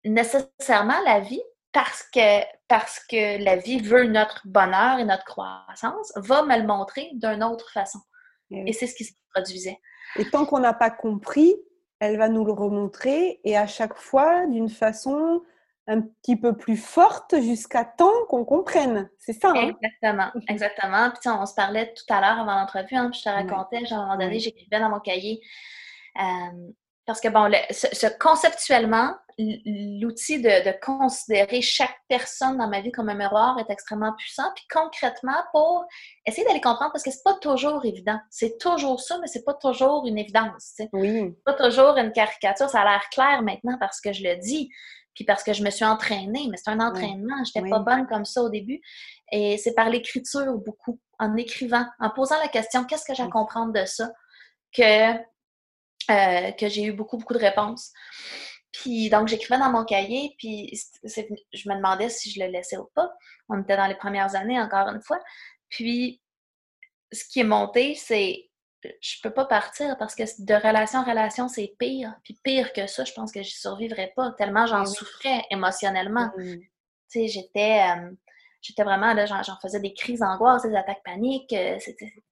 nécessairement, 0.06 1.00
la 1.06 1.20
vie, 1.20 1.42
parce 1.72 2.04
que, 2.04 2.44
parce 2.68 3.00
que 3.10 3.44
la 3.44 3.58
vie 3.58 3.80
veut 3.80 4.06
notre 4.06 4.42
bonheur 4.46 5.00
et 5.00 5.04
notre 5.04 5.26
croissance, 5.26 6.14
va 6.16 6.44
me 6.44 6.58
le 6.58 6.66
montrer 6.66 7.10
d'une 7.14 7.44
autre 7.44 7.70
façon. 7.72 8.00
Et 8.52 8.74
c'est 8.74 8.88
ce 8.88 8.96
qui 8.96 9.04
se 9.04 9.14
produisait. 9.34 9.80
Et 10.18 10.30
tant 10.30 10.46
qu'on 10.46 10.60
n'a 10.60 10.74
pas 10.74 10.92
compris, 10.92 11.56
elle 12.00 12.18
va 12.18 12.30
nous 12.30 12.46
le 12.46 12.54
remontrer 12.54 13.40
et 13.44 13.58
à 13.58 13.68
chaque 13.68 13.96
fois 13.96 14.46
d'une 14.48 14.70
façon 14.70 15.42
un 15.88 16.02
petit 16.02 16.36
peu 16.36 16.56
plus 16.56 16.78
forte 16.78 17.40
jusqu'à 17.42 17.86
temps 17.86 18.26
qu'on 18.28 18.44
comprenne. 18.44 19.10
C'est 19.20 19.34
ça. 19.34 19.52
Hein? 19.56 19.74
Exactement, 19.82 20.32
exactement. 20.48 21.12
Puis 21.12 21.30
on 21.30 21.46
se 21.46 21.54
parlait 21.54 21.94
tout 21.94 22.12
à 22.14 22.22
l'heure 22.22 22.40
avant 22.40 22.60
l'entrevue, 22.60 22.96
hein, 22.96 23.10
puis 23.12 23.20
je 23.20 23.26
te 23.26 23.30
racontais, 23.30 23.86
genre, 23.86 24.00
à 24.00 24.02
un 24.02 24.06
moment 24.08 24.18
donné, 24.18 24.40
j'écrivais 24.40 24.80
dans 24.80 24.90
mon 24.90 25.00
cahier. 25.00 25.42
Euh, 26.20 26.72
parce 27.06 27.22
que, 27.22 27.28
bon, 27.28 27.52
ce, 27.72 28.08
conceptuellement, 28.18 29.14
l'outil 29.38 30.42
de, 30.42 30.80
considérer 30.80 31.62
chaque 31.62 31.96
personne 32.08 32.58
dans 32.58 32.68
ma 32.68 32.82
vie 32.82 32.92
comme 32.92 33.10
un 33.10 33.16
miroir 33.16 33.60
est 33.60 33.70
extrêmement 33.72 34.14
puissant. 34.14 34.52
Puis 34.56 34.66
concrètement, 34.74 35.38
pour 35.52 35.86
essayer 36.26 36.46
d'aller 36.48 36.62
comprendre, 36.62 36.92
parce 36.92 37.04
que 37.04 37.12
c'est 37.12 37.24
pas 37.24 37.36
toujours 37.36 37.86
évident. 37.86 38.20
C'est 38.30 38.58
toujours 38.58 39.02
ça, 39.02 39.18
mais 39.20 39.28
c'est 39.28 39.44
pas 39.44 39.54
toujours 39.54 40.08
une 40.08 40.18
évidence. 40.18 40.74
Tu 40.78 40.88
Oui. 40.94 41.36
pas 41.46 41.54
toujours 41.54 41.98
une 41.98 42.12
caricature. 42.12 42.70
Ça 42.70 42.82
a 42.82 42.86
l'air 42.86 43.10
clair 43.12 43.42
maintenant 43.42 43.78
parce 43.80 44.00
que 44.00 44.14
je 44.14 44.24
le 44.24 44.38
dis, 44.38 44.70
puis 45.14 45.26
parce 45.26 45.44
que 45.44 45.54
je 45.54 45.64
me 45.64 45.70
suis 45.70 45.86
entraînée. 45.86 46.48
Mais 46.50 46.58
c'est 46.58 46.72
un 46.72 46.80
entraînement. 46.80 47.44
Je 47.44 47.60
n'étais 47.60 47.70
pas 47.70 47.80
bonne 47.80 48.08
comme 48.08 48.26
ça 48.26 48.42
au 48.42 48.50
début. 48.50 48.82
Et 49.32 49.58
c'est 49.58 49.74
par 49.74 49.90
l'écriture 49.90 50.54
beaucoup, 50.58 51.00
en 51.20 51.36
écrivant, 51.36 51.86
en 52.00 52.10
posant 52.10 52.40
la 52.40 52.48
question 52.48 52.84
qu'est-ce 52.86 53.06
que 53.06 53.14
j'ai 53.14 53.24
à 53.24 53.28
comprendre 53.28 53.74
de 53.74 53.86
ça, 53.86 54.12
que, 54.76 55.14
euh, 56.10 56.52
que 56.52 56.68
j'ai 56.68 56.84
eu 56.84 56.94
beaucoup, 56.94 57.18
beaucoup 57.18 57.34
de 57.34 57.40
réponses. 57.40 57.92
Puis 58.72 59.10
donc, 59.10 59.28
j'écrivais 59.28 59.60
dans 59.60 59.72
mon 59.72 59.86
cahier, 59.86 60.36
puis 60.38 60.72
je 61.04 61.70
me 61.70 61.76
demandais 61.76 62.10
si 62.10 62.30
je 62.32 62.42
le 62.42 62.48
laissais 62.48 62.78
ou 62.78 62.90
pas. 62.94 63.10
On 63.50 63.62
était 63.62 63.78
dans 63.78 63.88
les 63.88 63.96
premières 63.96 64.36
années, 64.36 64.60
encore 64.60 64.90
une 64.90 65.02
fois. 65.02 65.20
Puis, 65.70 66.22
ce 67.12 67.24
qui 67.26 67.40
est 67.40 67.46
monté, 67.46 67.96
c'est 67.96 68.50
je 69.02 69.16
peux 69.24 69.32
pas 69.32 69.46
partir 69.46 69.98
parce 69.98 70.14
que 70.14 70.24
de 70.24 70.54
relation 70.54 71.00
en 71.00 71.06
relation, 71.06 71.48
c'est 71.48 71.74
pire. 71.80 72.14
Puis 72.24 72.40
pire 72.44 72.72
que 72.72 72.86
ça, 72.86 73.04
je 73.04 73.14
pense 73.14 73.32
que 73.32 73.42
je 73.42 73.50
survivrais 73.50 74.14
pas, 74.16 74.32
tellement 74.38 74.68
j'en 74.68 74.86
souffrais 74.86 75.44
émotionnellement. 75.50 76.30
Tu 76.38 76.70
sais, 77.08 77.28
j'étais... 77.28 77.82
Euh, 77.90 78.12
j'étais 78.66 78.84
vraiment 78.84 79.14
là, 79.14 79.26
j'en 79.26 79.60
faisais 79.62 79.80
des 79.80 79.94
crises 79.94 80.20
d'angoisse, 80.20 80.64
des 80.64 80.76
attaques 80.76 81.04
paniques. 81.04 81.54
Euh, 81.54 81.78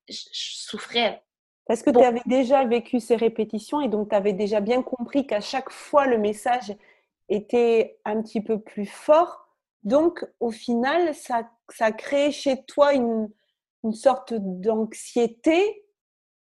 je 0.10 0.18
souffrais 0.32 1.24
parce 1.66 1.82
que 1.82 1.90
tu 1.90 2.04
avais 2.04 2.22
déjà 2.26 2.66
vécu 2.66 3.00
ces 3.00 3.16
répétitions 3.16 3.82
et 3.82 3.88
donc 3.88 4.10
tu 4.10 4.16
avais 4.16 4.34
déjà 4.34 4.60
bien 4.60 4.82
compris 4.82 5.26
qu'à 5.26 5.42
chaque 5.42 5.70
fois 5.70 6.08
le 6.08 6.18
message 6.18 6.76
était 7.30 8.00
un 8.06 8.22
petit 8.22 8.42
peu 8.42 8.60
plus 8.60 8.86
fort. 8.86 9.48
Donc 9.84 10.26
au 10.40 10.52
final, 10.52 11.14
ça, 11.16 11.50
ça 11.70 11.92
crée 11.92 12.32
chez 12.32 12.64
toi 12.66 12.94
une, 12.94 13.30
une 13.84 13.94
sorte 13.94 14.34
d'anxiété 14.34 15.86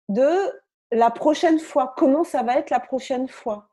de 0.10 0.52
la 0.92 1.12
prochaine 1.12 1.60
fois. 1.60 1.94
Comment 1.98 2.24
ça 2.24 2.44
va 2.44 2.58
être 2.58 2.70
la 2.70 2.80
prochaine 2.80 3.28
fois? 3.28 3.70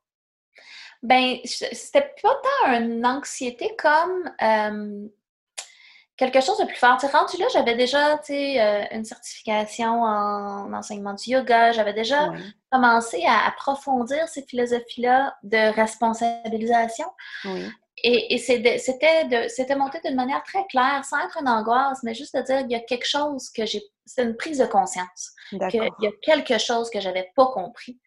Ben, 1.03 1.39
c'était 1.45 2.15
pas 2.23 2.41
tant 2.43 2.73
une 2.75 3.05
anxiété 3.05 3.75
comme 3.77 4.31
euh, 4.41 5.09
quelque 6.17 6.41
chose 6.41 6.59
de 6.59 6.65
plus 6.65 6.77
fort. 6.77 6.99
Tu 6.99 7.07
rendu 7.07 7.37
là, 7.39 7.47
j'avais 7.53 7.75
déjà 7.75 8.21
euh, 8.31 8.85
une 8.93 9.05
certification 9.05 10.03
en 10.03 10.73
enseignement 10.73 11.15
du 11.15 11.31
yoga. 11.31 11.73
J'avais 11.73 11.95
déjà 11.95 12.33
commencé 12.71 13.25
à 13.27 13.47
approfondir 13.47 14.29
ces 14.29 14.43
philosophies-là 14.43 15.37
de 15.43 15.75
responsabilisation. 15.75 17.07
Et, 18.05 18.39
c'était 18.39 19.77
monté 19.77 20.01
d'une 20.05 20.17
manière 20.17 20.43
très 20.43 20.67
claire, 20.67 21.05
sans 21.05 21.19
être 21.25 21.39
une 21.41 21.49
angoisse, 21.49 22.03
mais 22.03 22.15
juste 22.15 22.37
de 22.37 22.43
dire 22.43 22.61
qu'il 22.61 22.71
y 22.71 22.75
a 22.75 22.81
quelque 22.81 23.07
chose 23.07 23.51
que 23.51 23.67
j'ai. 23.67 23.83
C'est 24.05 24.25
une 24.25 24.37
prise 24.37 24.59
de 24.59 24.67
conscience. 24.67 25.33
Qu'il 25.51 25.89
y 26.01 26.07
a 26.07 26.11
quelque 26.23 26.59
chose 26.59 26.91
que 26.91 27.01
j'avais 27.01 27.31
pas 27.37 27.47
compris. 27.47 28.01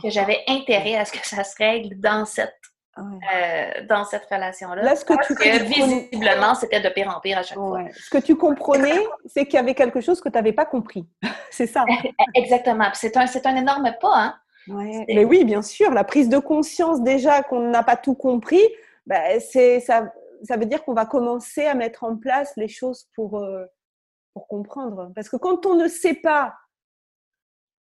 Que 0.00 0.10
j'avais 0.10 0.44
intérêt 0.46 0.94
à 0.94 1.04
ce 1.04 1.12
que 1.12 1.26
ça 1.26 1.42
se 1.42 1.56
règle 1.56 1.98
dans 2.00 2.24
cette 2.24 2.54
euh, 2.98 3.84
dans 3.88 4.04
cette 4.04 4.24
relation-là. 4.24 4.82
Là, 4.82 4.96
ce 4.96 5.04
que 5.04 5.14
Parce 5.14 5.26
tu 5.26 5.34
que 5.34 5.42
comprenais- 5.42 6.08
visiblement, 6.08 6.54
c'était 6.54 6.80
de 6.80 6.88
pire 6.88 7.14
en 7.14 7.20
pire 7.20 7.38
à 7.38 7.42
chaque 7.42 7.58
fois. 7.58 7.82
Ce 7.94 8.10
que 8.10 8.18
tu 8.18 8.36
comprenais, 8.36 8.98
c'est 9.26 9.44
qu'il 9.44 9.54
y 9.54 9.58
avait 9.58 9.74
quelque 9.74 10.00
chose 10.00 10.20
que 10.20 10.28
tu 10.28 10.34
n'avais 10.34 10.52
pas 10.52 10.64
compris. 10.64 11.06
c'est 11.50 11.66
ça. 11.66 11.84
Exactement. 12.34 12.88
C'est 12.94 13.16
un, 13.16 13.26
c'est 13.26 13.46
un 13.46 13.56
énorme 13.56 13.90
pas, 14.00 14.14
hein? 14.16 14.34
Ouais. 14.68 15.04
Mais 15.08 15.24
oui, 15.24 15.44
bien 15.44 15.62
sûr, 15.62 15.92
la 15.92 16.02
prise 16.04 16.28
de 16.28 16.38
conscience 16.38 17.00
déjà 17.02 17.42
qu'on 17.42 17.68
n'a 17.68 17.82
pas 17.84 17.96
tout 17.96 18.14
compris, 18.14 18.62
ben, 19.06 19.38
c'est 19.40 19.78
ça, 19.80 20.10
ça 20.42 20.56
veut 20.56 20.66
dire 20.66 20.84
qu'on 20.84 20.94
va 20.94 21.06
commencer 21.06 21.66
à 21.66 21.74
mettre 21.74 22.02
en 22.02 22.16
place 22.16 22.52
les 22.56 22.66
choses 22.68 23.08
pour, 23.14 23.38
euh, 23.38 23.64
pour 24.34 24.48
comprendre. 24.48 25.12
Parce 25.14 25.28
que 25.28 25.36
quand 25.36 25.66
on 25.66 25.74
ne 25.74 25.86
sait 25.86 26.14
pas 26.14 26.54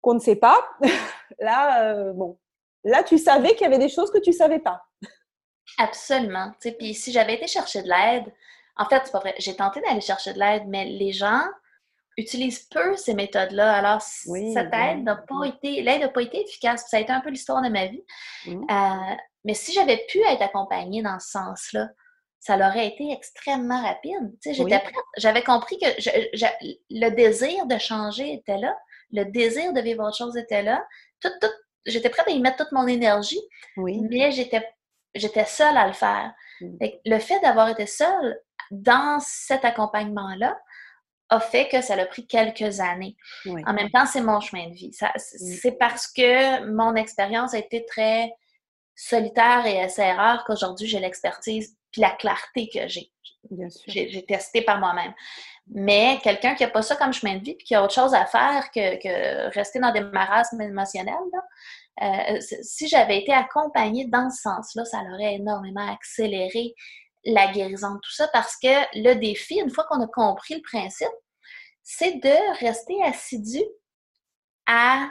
qu'on 0.03 0.15
ne 0.15 0.19
sait 0.19 0.37
pas, 0.37 0.59
là, 1.39 1.85
euh, 1.85 2.13
bon, 2.13 2.37
là, 2.85 3.03
tu 3.03 3.19
savais 3.19 3.55
qu'il 3.55 3.63
y 3.63 3.67
avait 3.67 3.79
des 3.79 3.89
choses 3.89 4.11
que 4.11 4.19
tu 4.19 4.33
savais 4.33 4.61
pas. 4.61 4.83
Absolument. 5.79 6.53
Puis 6.79 6.95
si 6.95 7.13
j'avais 7.13 7.35
été 7.35 7.47
chercher 7.47 7.83
de 7.83 7.89
l'aide, 7.89 8.33
en 8.77 8.85
fait, 8.87 9.03
c'est 9.05 9.13
pas 9.13 9.21
vrai, 9.21 9.35
j'ai 9.39 9.57
tenté 9.57 9.81
d'aller 9.81 10.01
chercher 10.01 10.33
de 10.33 10.39
l'aide, 10.39 10.65
mais 10.67 10.85
les 10.85 11.13
gens 11.13 11.43
utilisent 12.17 12.65
peu 12.71 12.97
ces 12.97 13.15
méthodes-là. 13.15 13.73
Alors, 13.75 14.01
Oui, 14.27 14.53
cette 14.53 14.69
oui, 14.73 14.79
aide 14.81 15.03
n'a 15.05 15.17
pas 15.17 15.45
été, 15.47 15.83
l'aide 15.83 16.03
n'a 16.03 16.09
pas 16.09 16.23
été 16.23 16.43
efficace. 16.43 16.85
Ça 16.89 16.99
a 16.99 17.01
été 17.01 17.13
un 17.13 17.21
peu 17.21 17.31
l'histoire 17.31 17.61
de 17.63 17.69
ma 17.69 17.87
vie. 17.87 18.05
Euh, 18.47 19.15
mais 19.45 19.55
si 19.55 19.73
j'avais 19.73 20.05
pu 20.09 20.21
être 20.21 20.43
accompagnée 20.43 21.03
dans 21.03 21.19
ce 21.19 21.31
sens-là, 21.31 21.89
ça 22.39 22.57
l'aurait 22.57 22.87
été 22.89 23.11
extrêmement 23.11 23.83
rapide. 23.83 24.37
J'étais 24.45 24.63
Oui. 24.63 24.93
J'avais 25.17 25.43
compris 25.43 25.79
que 25.79 25.87
je- 25.99 26.11
je- 26.35 26.75
le 26.91 27.09
désir 27.11 27.67
de 27.67 27.79
changer 27.79 28.35
était 28.35 28.59
là, 28.59 28.77
le 29.13 29.25
désir 29.25 29.73
de 29.73 29.81
vivre 29.81 30.05
autre 30.05 30.17
chose 30.17 30.37
était 30.37 30.63
là. 30.63 30.87
Tout, 31.21 31.31
tout, 31.41 31.49
j'étais 31.87 32.11
prête 32.11 32.27
à 32.29 32.31
y 32.31 32.41
mettre 32.41 32.59
toute 32.65 32.73
mon 32.73 32.87
énergie, 32.87 33.41
Oui. 33.77 34.01
mais 34.11 34.31
j'étais, 34.33 34.67
j'étais 35.15 35.45
seule 35.45 35.77
à 35.77 35.87
le 35.87 35.93
faire. 35.93 36.33
Mm. 36.61 36.77
Fait 36.79 37.01
le 37.05 37.19
fait 37.19 37.41
d'avoir 37.41 37.69
été 37.69 37.87
seule 37.87 38.39
dans 38.71 39.19
cet 39.21 39.65
accompagnement-là 39.65 40.59
a 41.31 41.41
fait 41.41 41.69
que 41.69 41.81
ça 41.81 41.95
a 41.95 42.07
pris 42.07 42.27
quelques 42.27 42.81
années. 42.81 43.17
Oui. 43.47 43.63
En 43.67 43.73
même 43.73 43.91
temps, 43.91 44.07
c'est 44.07 44.21
mon 44.21 44.41
chemin 44.41 44.69
de 44.69 44.75
vie. 44.75 44.93
Ça- 44.93 45.13
C'est 45.17 45.39
Mm. 45.43 45.59
c'est 45.63 45.79
parce 45.79 46.07
que 46.13 46.65
mon 46.71 46.95
expérience 46.97 47.55
a 47.55 47.59
été 47.59 47.85
très 47.87 48.33
solitaire 48.95 49.67
et 49.67 49.79
essai-erreur 49.79 50.45
qu'aujourd'hui 50.47 50.87
j'ai 50.87 51.01
l'expertise 51.01 51.77
puis 51.91 52.01
la 52.01 52.11
clarté 52.11 52.69
que 52.73 52.87
j'ai. 52.89 53.11
Bien 53.51 53.69
sûr. 53.69 53.83
J'ai 53.89 54.09
j'ai 54.11 54.25
testé 54.25 54.63
par 54.63 54.79
moi-même. 54.79 55.13
Mais 55.69 56.19
quelqu'un 56.23 56.55
qui 56.55 56.63
n'a 56.63 56.69
pas 56.69 56.83
ça 56.83 56.95
comme 56.97 57.13
chemin 57.13 57.37
de 57.37 57.43
vie 57.45 57.55
puis 57.55 57.65
qui 57.65 57.75
a 57.75 57.83
autre 57.83 57.95
chose 57.95 58.15
à 58.15 58.27
faire 58.27 58.71
que, 58.71 59.03
que 59.03 59.55
rester 59.55 59.79
dans 59.79 59.93
des 59.93 60.03
marasmes 60.03 60.61
émotionnels, 60.61 61.15
euh, 62.03 62.41
si 62.41 62.89
j'avais 62.89 63.19
été 63.21 63.33
accompagnée 63.33 64.07
dans 64.07 64.31
ce 64.31 64.43
sens-là, 64.43 64.85
ça 64.85 65.03
l'aurait 65.05 65.35
énormément 65.35 65.93
accéléré 65.93 66.75
la 67.25 67.47
guérison 67.53 67.95
de 67.95 68.01
tout 68.01 68.13
ça 68.13 68.29
parce 68.29 68.57
que 68.57 68.69
le 68.95 69.15
défi, 69.15 69.55
une 69.55 69.71
fois 69.71 69.85
qu'on 69.85 70.03
a 70.03 70.07
compris 70.07 70.55
le 70.55 70.63
principe, 70.63 71.09
c'est 71.83 72.15
de 72.15 72.59
rester 72.61 73.03
assidu 73.03 73.63
à 74.67 75.09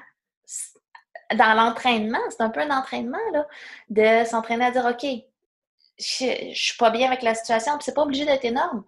dans 1.36 1.54
l'entraînement, 1.56 2.20
c'est 2.30 2.42
un 2.42 2.50
peu 2.50 2.60
un 2.60 2.70
entraînement 2.70 3.18
là, 3.32 3.48
de 3.90 4.26
s'entraîner 4.26 4.66
à 4.66 4.72
dire 4.72 4.86
OK, 4.86 5.06
je, 5.98 6.52
je 6.54 6.62
suis 6.62 6.78
pas 6.78 6.92
bien 6.92 7.08
avec 7.08 7.24
la 7.24 7.34
situation, 7.34 7.74
puis 7.78 7.86
c'est 7.86 7.94
pas 7.94 8.04
obligé 8.04 8.26
d'être 8.26 8.46
énorme. 8.46 8.84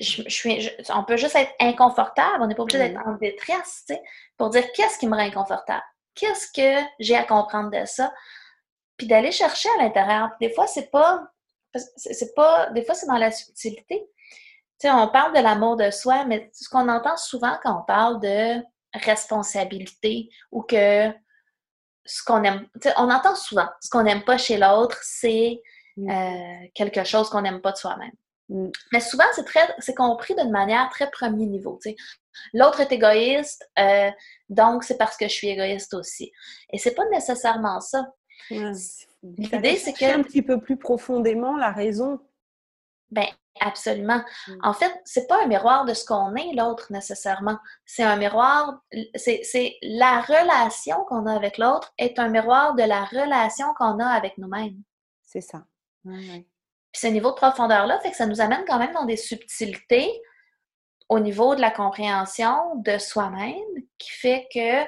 Je, 0.00 0.22
je 0.24 0.28
suis, 0.34 0.60
je- 0.62 0.70
on 0.94 1.04
peut 1.04 1.16
juste 1.16 1.36
être 1.36 1.52
inconfortable, 1.60 2.42
on 2.42 2.46
n'est 2.46 2.54
pas 2.54 2.62
obligé 2.62 2.78
d'être 2.78 3.00
en 3.06 3.12
détresse, 3.14 3.84
tu 3.86 3.94
sais, 3.94 4.02
pour 4.36 4.50
dire 4.50 4.64
qu'est-ce 4.72 4.98
qui 4.98 5.06
me 5.06 5.14
rend 5.14 5.22
inconfortable, 5.22 5.82
qu'est-ce 6.14 6.48
que 6.52 6.82
j'ai 6.98 7.16
à 7.16 7.24
comprendre 7.24 7.70
de 7.70 7.84
ça, 7.84 8.12
puis 8.96 9.06
d'aller 9.06 9.30
chercher 9.32 9.68
à 9.78 9.82
l'intérieur. 9.82 10.30
Des 10.40 10.50
fois, 10.52 10.66
c'est 10.66 10.90
pas, 10.90 11.22
c'est 11.96 12.14
c'est 12.14 12.34
pas, 12.34 12.70
des 12.70 12.82
fois 12.84 12.94
c'est 12.94 13.06
dans 13.06 13.16
la 13.18 13.30
subtilité. 13.30 14.08
Tu 14.80 14.88
sais, 14.88 14.90
on 14.90 15.08
parle 15.08 15.34
de 15.36 15.40
l'amour 15.42 15.76
de 15.76 15.90
soi, 15.90 16.24
mais 16.24 16.50
ce 16.54 16.68
qu'on 16.68 16.88
entend 16.88 17.16
souvent 17.16 17.58
quand 17.62 17.80
on 17.80 17.84
parle 17.84 18.20
de 18.20 18.62
responsabilité 18.94 20.30
ou 20.50 20.62
que 20.62 21.10
ce 22.06 22.22
qu'on 22.24 22.42
aime, 22.44 22.66
tu 22.80 22.88
sais, 22.88 22.94
on 22.96 23.10
entend 23.10 23.34
souvent 23.36 23.68
ce 23.80 23.90
qu'on 23.90 24.02
n'aime 24.02 24.24
pas 24.24 24.38
chez 24.38 24.56
l'autre, 24.56 24.98
c'est 25.02 25.60
Mm. 25.96 26.08
euh, 26.08 26.66
quelque 26.72 27.02
chose 27.02 27.28
qu'on 27.28 27.42
n'aime 27.42 27.60
pas 27.60 27.72
de 27.72 27.76
soi-même. 27.76 28.12
Mm. 28.50 28.68
Mais 28.92 29.00
souvent, 29.00 29.24
c'est 29.32 29.44
très, 29.44 29.74
c'est 29.78 29.94
compris 29.94 30.34
d'une 30.34 30.50
manière 30.50 30.88
très 30.90 31.10
premier 31.10 31.46
niveau. 31.46 31.78
tu 31.82 31.90
sais. 31.90 31.96
L'autre 32.52 32.80
est 32.80 32.92
égoïste, 32.92 33.68
euh, 33.78 34.10
donc 34.48 34.84
c'est 34.84 34.98
parce 34.98 35.16
que 35.16 35.26
je 35.28 35.32
suis 35.32 35.48
égoïste 35.48 35.94
aussi. 35.94 36.30
Et 36.72 36.78
c'est 36.78 36.94
pas 36.94 37.08
nécessairement 37.10 37.80
ça. 37.80 38.06
Ouais. 38.50 38.72
L'idée, 39.22 39.76
c'est 39.76 39.92
que- 39.92 40.04
un 40.18 40.22
petit 40.22 40.42
peu 40.42 40.60
plus 40.60 40.76
profondément 40.76 41.56
la 41.56 41.70
raison. 41.72 42.20
Ben, 43.10 43.26
absolument. 43.60 44.22
Mm. 44.48 44.52
En 44.62 44.72
fait, 44.72 44.92
c'est 45.04 45.26
pas 45.28 45.42
un 45.42 45.46
miroir 45.46 45.84
de 45.84 45.94
ce 45.94 46.04
qu'on 46.04 46.34
est, 46.34 46.52
l'autre, 46.54 46.92
nécessairement. 46.92 47.58
C'est 47.84 48.02
un 48.04 48.16
miroir, 48.16 48.80
c'est 49.14 49.42
c'est 49.44 49.76
la 49.82 50.20
relation 50.22 51.04
qu'on 51.08 51.26
a 51.26 51.34
avec 51.34 51.58
l'autre 51.58 51.92
est 51.98 52.18
un 52.18 52.28
miroir 52.28 52.74
de 52.74 52.82
la 52.82 53.04
relation 53.04 53.74
qu'on 53.76 53.98
a 54.00 54.06
avec 54.06 54.38
nous-mêmes. 54.38 54.80
C'est 55.22 55.40
ça. 55.40 55.64
Ouais, 56.04 56.14
ouais. 56.16 56.46
Puis 56.92 57.00
ce 57.00 57.06
niveau 57.06 57.30
de 57.30 57.36
profondeur-là 57.36 58.00
fait 58.00 58.10
que 58.10 58.16
ça 58.16 58.26
nous 58.26 58.40
amène 58.40 58.64
quand 58.66 58.78
même 58.78 58.92
dans 58.92 59.04
des 59.04 59.16
subtilités 59.16 60.20
au 61.08 61.18
niveau 61.18 61.54
de 61.54 61.60
la 61.60 61.70
compréhension 61.70 62.76
de 62.76 62.98
soi-même 62.98 63.56
qui 63.98 64.10
fait 64.10 64.48
que, 64.52 64.82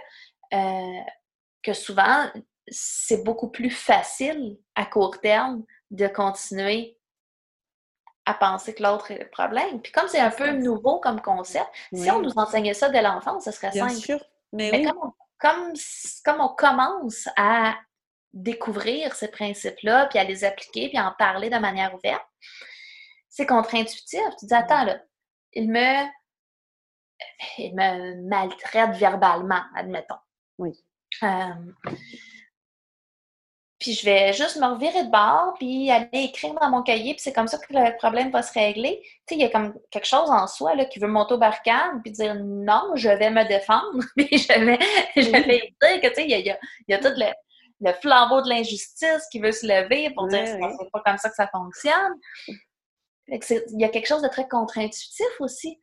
euh, 0.54 1.00
que 1.62 1.72
souvent, 1.72 2.26
c'est 2.68 3.24
beaucoup 3.24 3.50
plus 3.50 3.70
facile 3.70 4.56
à 4.74 4.86
court 4.86 5.20
terme 5.20 5.64
de 5.90 6.06
continuer 6.06 6.96
à 8.24 8.34
penser 8.34 8.72
que 8.74 8.82
l'autre 8.84 9.10
est 9.10 9.18
le 9.18 9.28
problème. 9.30 9.82
Puis 9.82 9.90
comme 9.92 10.06
c'est 10.06 10.20
un 10.20 10.30
peu 10.30 10.52
nouveau 10.52 11.00
comme 11.00 11.20
concept, 11.20 11.66
si 11.92 12.08
on 12.10 12.20
nous 12.20 12.32
enseignait 12.36 12.74
ça 12.74 12.88
dès 12.88 13.02
l'enfance, 13.02 13.44
ce 13.44 13.50
serait 13.50 13.70
Bien 13.70 13.88
simple. 13.88 14.00
sûr. 14.00 14.24
Mais, 14.52 14.70
Mais 14.70 14.78
oui. 14.78 14.84
comme, 14.86 14.98
on, 15.02 15.12
comme, 15.38 15.72
comme 16.24 16.40
on 16.40 16.54
commence 16.54 17.28
à 17.36 17.74
découvrir 18.32 19.14
ces 19.14 19.28
principes-là, 19.28 20.06
puis 20.06 20.18
à 20.18 20.24
les 20.24 20.44
appliquer, 20.44 20.88
puis 20.88 20.98
à 20.98 21.08
en 21.08 21.12
parler 21.12 21.50
de 21.50 21.58
manière 21.58 21.94
ouverte, 21.94 22.24
c'est 23.28 23.46
contre-intuitif. 23.46 24.20
Tu 24.38 24.46
dis, 24.46 24.54
attends, 24.54 24.84
là, 24.84 25.00
il 25.54 25.70
me, 25.70 26.06
il 27.58 27.74
me 27.74 28.28
maltraite 28.28 28.92
verbalement, 28.96 29.62
admettons. 29.74 30.16
Oui. 30.58 30.72
Euh, 31.22 31.96
puis 33.78 33.94
je 33.94 34.04
vais 34.04 34.32
juste 34.32 34.56
me 34.58 34.66
revirer 34.66 35.04
de 35.04 35.10
bord, 35.10 35.54
puis 35.58 35.90
aller 35.90 36.08
écrire 36.12 36.54
dans 36.54 36.70
mon 36.70 36.82
cahier, 36.82 37.14
puis 37.14 37.22
c'est 37.22 37.32
comme 37.32 37.48
ça 37.48 37.58
que 37.58 37.64
le 37.72 37.96
problème 37.96 38.30
va 38.30 38.40
se 38.42 38.52
régler. 38.52 39.00
Tu 39.02 39.10
sais, 39.28 39.34
il 39.34 39.40
y 39.40 39.44
a 39.44 39.48
comme 39.50 39.74
quelque 39.90 40.06
chose 40.06 40.30
en 40.30 40.46
soi 40.46 40.74
là, 40.76 40.84
qui 40.84 41.00
veut 41.00 41.08
monter 41.08 41.34
au 41.34 41.38
barricade, 41.38 42.00
puis 42.02 42.12
dire 42.12 42.36
non, 42.36 42.92
je 42.94 43.08
vais 43.08 43.30
me 43.30 43.44
défendre, 43.44 44.04
puis 44.16 44.38
je 44.38 44.52
vais, 44.52 44.78
je 45.16 45.30
vais 45.30 45.42
dire 45.42 46.00
que, 46.00 46.08
tu 46.08 46.14
sais, 46.14 46.24
il 46.24 46.30
y 46.30 46.34
a, 46.34 46.38
il 46.38 46.46
y 46.46 46.50
a- 46.50 46.60
il 46.88 46.92
y 46.92 46.94
a 46.94 46.98
tout 46.98 47.12
le, 47.16 47.26
le 47.82 47.92
flambeau 47.94 48.42
de 48.42 48.48
l'injustice 48.48 49.26
qui 49.30 49.40
veut 49.40 49.52
se 49.52 49.66
lever 49.66 50.10
pour 50.14 50.28
dire 50.28 50.46
c'est 50.46 50.60
ouais. 50.60 50.74
c'est 50.78 50.90
pas 50.90 51.02
comme 51.04 51.18
ça 51.18 51.28
que 51.28 51.34
ça 51.34 51.48
fonctionne. 51.48 52.14
Il 53.28 53.80
y 53.80 53.84
a 53.84 53.88
quelque 53.88 54.06
chose 54.06 54.22
de 54.22 54.28
très 54.28 54.48
contre-intuitif 54.48 55.40
aussi 55.40 55.80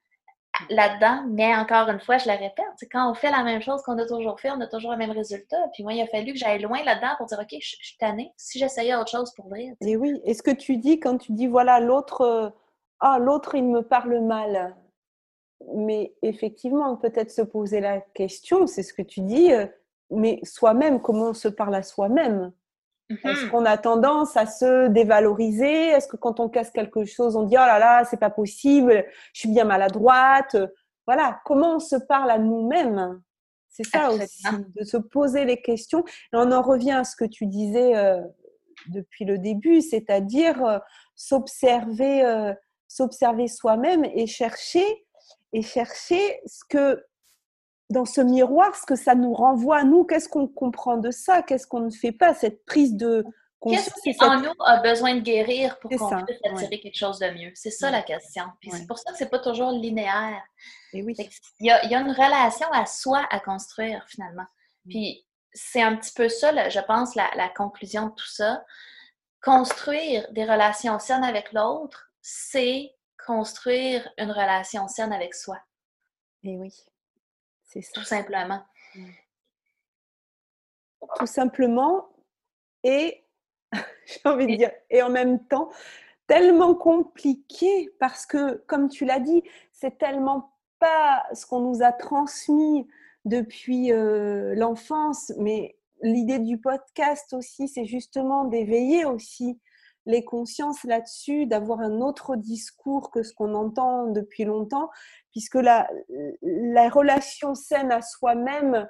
là-dedans, 0.70 1.26
mais 1.30 1.56
encore 1.56 1.90
une 1.90 2.00
fois, 2.00 2.18
je 2.18 2.30
le 2.30 2.36
répète, 2.36 2.66
quand 2.92 3.10
on 3.10 3.14
fait 3.14 3.32
la 3.32 3.44
même 3.44 3.62
chose 3.62 3.82
qu'on 3.84 3.98
a 3.98 4.06
toujours 4.06 4.40
fait, 4.40 4.52
on 4.52 4.60
a 4.60 4.68
toujours 4.68 4.92
le 4.92 4.98
même 4.98 5.12
résultat. 5.12 5.58
Puis 5.74 5.84
moi, 5.84 5.94
il 5.94 6.02
a 6.02 6.08
fallu 6.08 6.34
que 6.34 6.40
j'aille 6.40 6.62
loin 6.62 6.84
là-dedans 6.84 7.14
pour 7.18 7.28
dire, 7.28 7.40
OK, 7.40 7.48
je, 7.52 7.76
je 7.80 7.88
suis 7.88 7.98
tannée. 7.98 8.34
Si 8.36 8.60
j'essayais 8.60 8.96
autre 8.96 9.12
chose 9.12 9.34
pour 9.36 9.48
vrai. 9.48 9.74
Et 9.82 9.96
oui, 9.96 10.20
et 10.24 10.34
ce 10.34 10.42
que 10.42 10.52
tu 10.52 10.78
dis 10.78 11.00
quand 11.00 11.18
tu 11.18 11.34
dis 11.34 11.48
voilà 11.48 11.80
l'autre, 11.80 12.22
euh, 12.22 12.50
ah 13.00 13.20
l'autre 13.20 13.56
il 13.56 13.64
me 13.64 13.82
parle 13.82 14.20
mal, 14.22 14.76
mais 15.76 16.14
effectivement 16.22 16.96
peut-être 16.98 17.32
se 17.32 17.42
poser 17.42 17.80
la 17.80 18.02
question, 18.02 18.68
c'est 18.68 18.84
ce 18.84 18.94
que 18.94 19.02
tu 19.02 19.22
dis, 19.22 19.54
euh, 19.54 19.66
mais 20.12 20.40
soi-même 20.44 21.02
comment 21.02 21.30
on 21.30 21.34
se 21.34 21.48
parle 21.48 21.76
à 21.76 21.84
soi-même? 21.84 22.52
Est-ce 23.24 23.46
Mhm. 23.46 23.50
qu'on 23.52 23.66
a 23.66 23.78
tendance 23.78 24.38
à 24.38 24.46
se 24.46 24.88
dévaloriser? 24.88 25.88
Est-ce 25.90 26.08
que 26.08 26.16
quand 26.18 26.40
on 26.40 26.48
casse 26.50 26.70
quelque 26.70 27.06
chose, 27.06 27.36
on 27.36 27.44
dit 27.44 27.56
oh 27.58 27.66
là 27.66 27.80
là 27.80 28.06
c'est 28.06 28.20
pas 28.20 28.30
possible, 28.30 29.04
je 29.34 29.40
suis 29.40 29.50
bien 29.50 29.66
maladroite? 29.66 30.56
Voilà, 31.08 31.40
comment 31.46 31.78
on 31.78 31.80
se 31.80 31.96
parle 31.96 32.30
à 32.30 32.38
nous-mêmes? 32.38 33.20
C'est 33.70 33.86
ça 33.86 34.12
aussi, 34.12 34.46
Absolument. 34.46 34.70
de 34.76 34.84
se 34.84 34.98
poser 34.98 35.46
les 35.46 35.62
questions. 35.62 36.04
Et 36.06 36.36
on 36.36 36.52
en 36.52 36.62
revient 36.62 36.92
à 36.92 37.04
ce 37.04 37.16
que 37.16 37.26
tu 37.26 37.48
disais 37.48 37.96
euh, 37.96 38.22
depuis 38.90 39.26
le 39.26 39.38
début, 39.40 39.82
c'est-à-dire 39.82 40.64
euh, 40.66 40.78
s'observer, 41.16 42.24
euh, 42.26 42.54
s'observer 42.88 43.48
soi-même 43.48 44.06
et 44.06 44.28
chercher 44.28 44.86
et 45.54 45.62
chercher 45.62 46.42
ce 46.46 46.64
que 46.70 47.04
dans 47.90 48.06
ce 48.06 48.22
miroir, 48.22 48.76
ce 48.76 48.86
que 48.86 48.96
ça 48.96 49.16
nous 49.16 49.34
renvoie 49.34 49.78
à 49.80 49.84
nous, 49.84 50.04
qu'est-ce 50.04 50.30
qu'on 50.30 50.48
comprend 50.48 50.98
de 50.98 51.12
ça, 51.12 51.42
qu'est-ce 51.42 51.66
qu'on 51.68 51.80
ne 51.82 51.90
fait 51.90 52.12
pas, 52.12 52.34
cette 52.34 52.64
prise 52.66 52.96
de 52.96 53.26
conscience. 53.60 53.86
Qu'est-ce 53.86 54.02
qui 54.04 54.10
et 54.10 54.14
cette- 54.14 54.24
en 54.24 54.40
nous 54.42 54.54
a 54.66 54.78
besoin 54.82 55.16
de 55.16 55.20
guérir 55.22 55.78
pour 55.80 55.90
qu'on 55.90 56.24
puisse 56.24 56.40
attirer 56.46 56.80
quelque 56.80 56.98
chose 56.98 57.20
de 57.20 57.30
mieux? 57.32 57.52
C'est 57.56 57.72
ça 57.72 57.88
Ouais. 57.88 57.92
la 57.94 58.02
question. 58.04 58.44
Puis 58.62 58.72
Ouais. 58.72 58.78
c'est 58.78 58.88
pour 58.88 58.98
ça 59.00 59.12
que 59.12 59.18
c'est 59.18 59.30
pas 59.30 59.40
toujours 59.40 59.72
linéaire. 59.72 60.42
Et 60.94 61.04
oui. 61.04 61.14
Il 61.60 61.66
y, 61.68 61.72
a, 61.72 61.84
il 61.84 61.92
y 61.92 61.96
a 61.96 62.00
une 62.00 62.12
relation 62.12 62.68
à 62.72 62.86
soi 62.86 63.26
à 63.32 63.40
construire 63.40 64.06
finalement. 64.08 64.46
Mm. 64.86 64.90
Puis 64.90 65.26
c'est 65.52 65.82
un 65.82 65.96
petit 65.98 66.14
peu 66.14 66.30
ça, 66.30 66.52
là, 66.52 66.70
je 66.70 66.80
pense, 66.80 67.16
la, 67.16 67.30
la 67.36 67.50
conclusion 67.50 68.08
de 68.08 68.12
tout 68.14 68.28
ça. 68.30 68.64
construire 69.42 70.28
des 70.34 70.44
relations 70.44 71.00
saines 71.00 71.24
avec 71.24 71.54
l'autre, 71.54 72.12
c'est 72.22 72.94
construire 73.26 74.08
une 74.18 74.32
relation 74.32 74.88
saine 74.90 75.14
avec 75.14 75.34
soi. 75.34 75.58
Et 76.44 76.58
oui, 76.58 76.74
c'est 77.70 77.82
ça. 77.82 77.92
Tout 77.94 78.04
simplement. 78.04 78.62
Tout 81.18 81.28
simplement, 81.28 82.10
et 82.84 83.24
j'ai 83.72 84.20
envie 84.26 84.48
de 84.48 84.56
dire, 84.56 84.72
et 84.90 85.02
en 85.02 85.10
même 85.10 85.46
temps, 85.48 85.70
tellement 86.28 86.76
compliqué 86.76 87.90
parce 88.00 88.26
que, 88.26 88.56
comme 88.68 88.90
tu 88.90 89.06
l'as 89.06 89.20
dit, 89.20 89.44
c'est 89.72 89.98
tellement 89.98 90.54
pas 90.80 91.26
ce 91.34 91.46
qu'on 91.46 91.62
nous 91.62 91.82
a 91.82 91.92
transmis 91.92 92.88
depuis 93.26 93.92
euh, 93.92 94.56
l'enfance, 94.56 95.32
mais 95.38 95.78
l'idée 96.02 96.40
du 96.40 96.58
podcast 96.60 97.34
aussi, 97.34 97.68
c'est 97.68 97.86
justement 97.86 98.46
d'éveiller 98.46 99.06
aussi 99.06 99.60
les 100.10 100.26
consciences 100.26 100.84
là-dessus, 100.84 101.46
d'avoir 101.46 101.82
un 101.82 102.02
autre 102.02 102.36
discours 102.36 103.12
que 103.12 103.22
ce 103.22 103.32
qu'on 103.32 103.54
entend 103.54 104.08
depuis 104.08 104.44
longtemps, 104.44 104.90
puisque 105.32 105.56
la, 105.56 105.88
la 106.42 106.90
relation 106.90 107.54
saine 107.54 107.92
à 107.92 108.02
soi-même, 108.02 108.90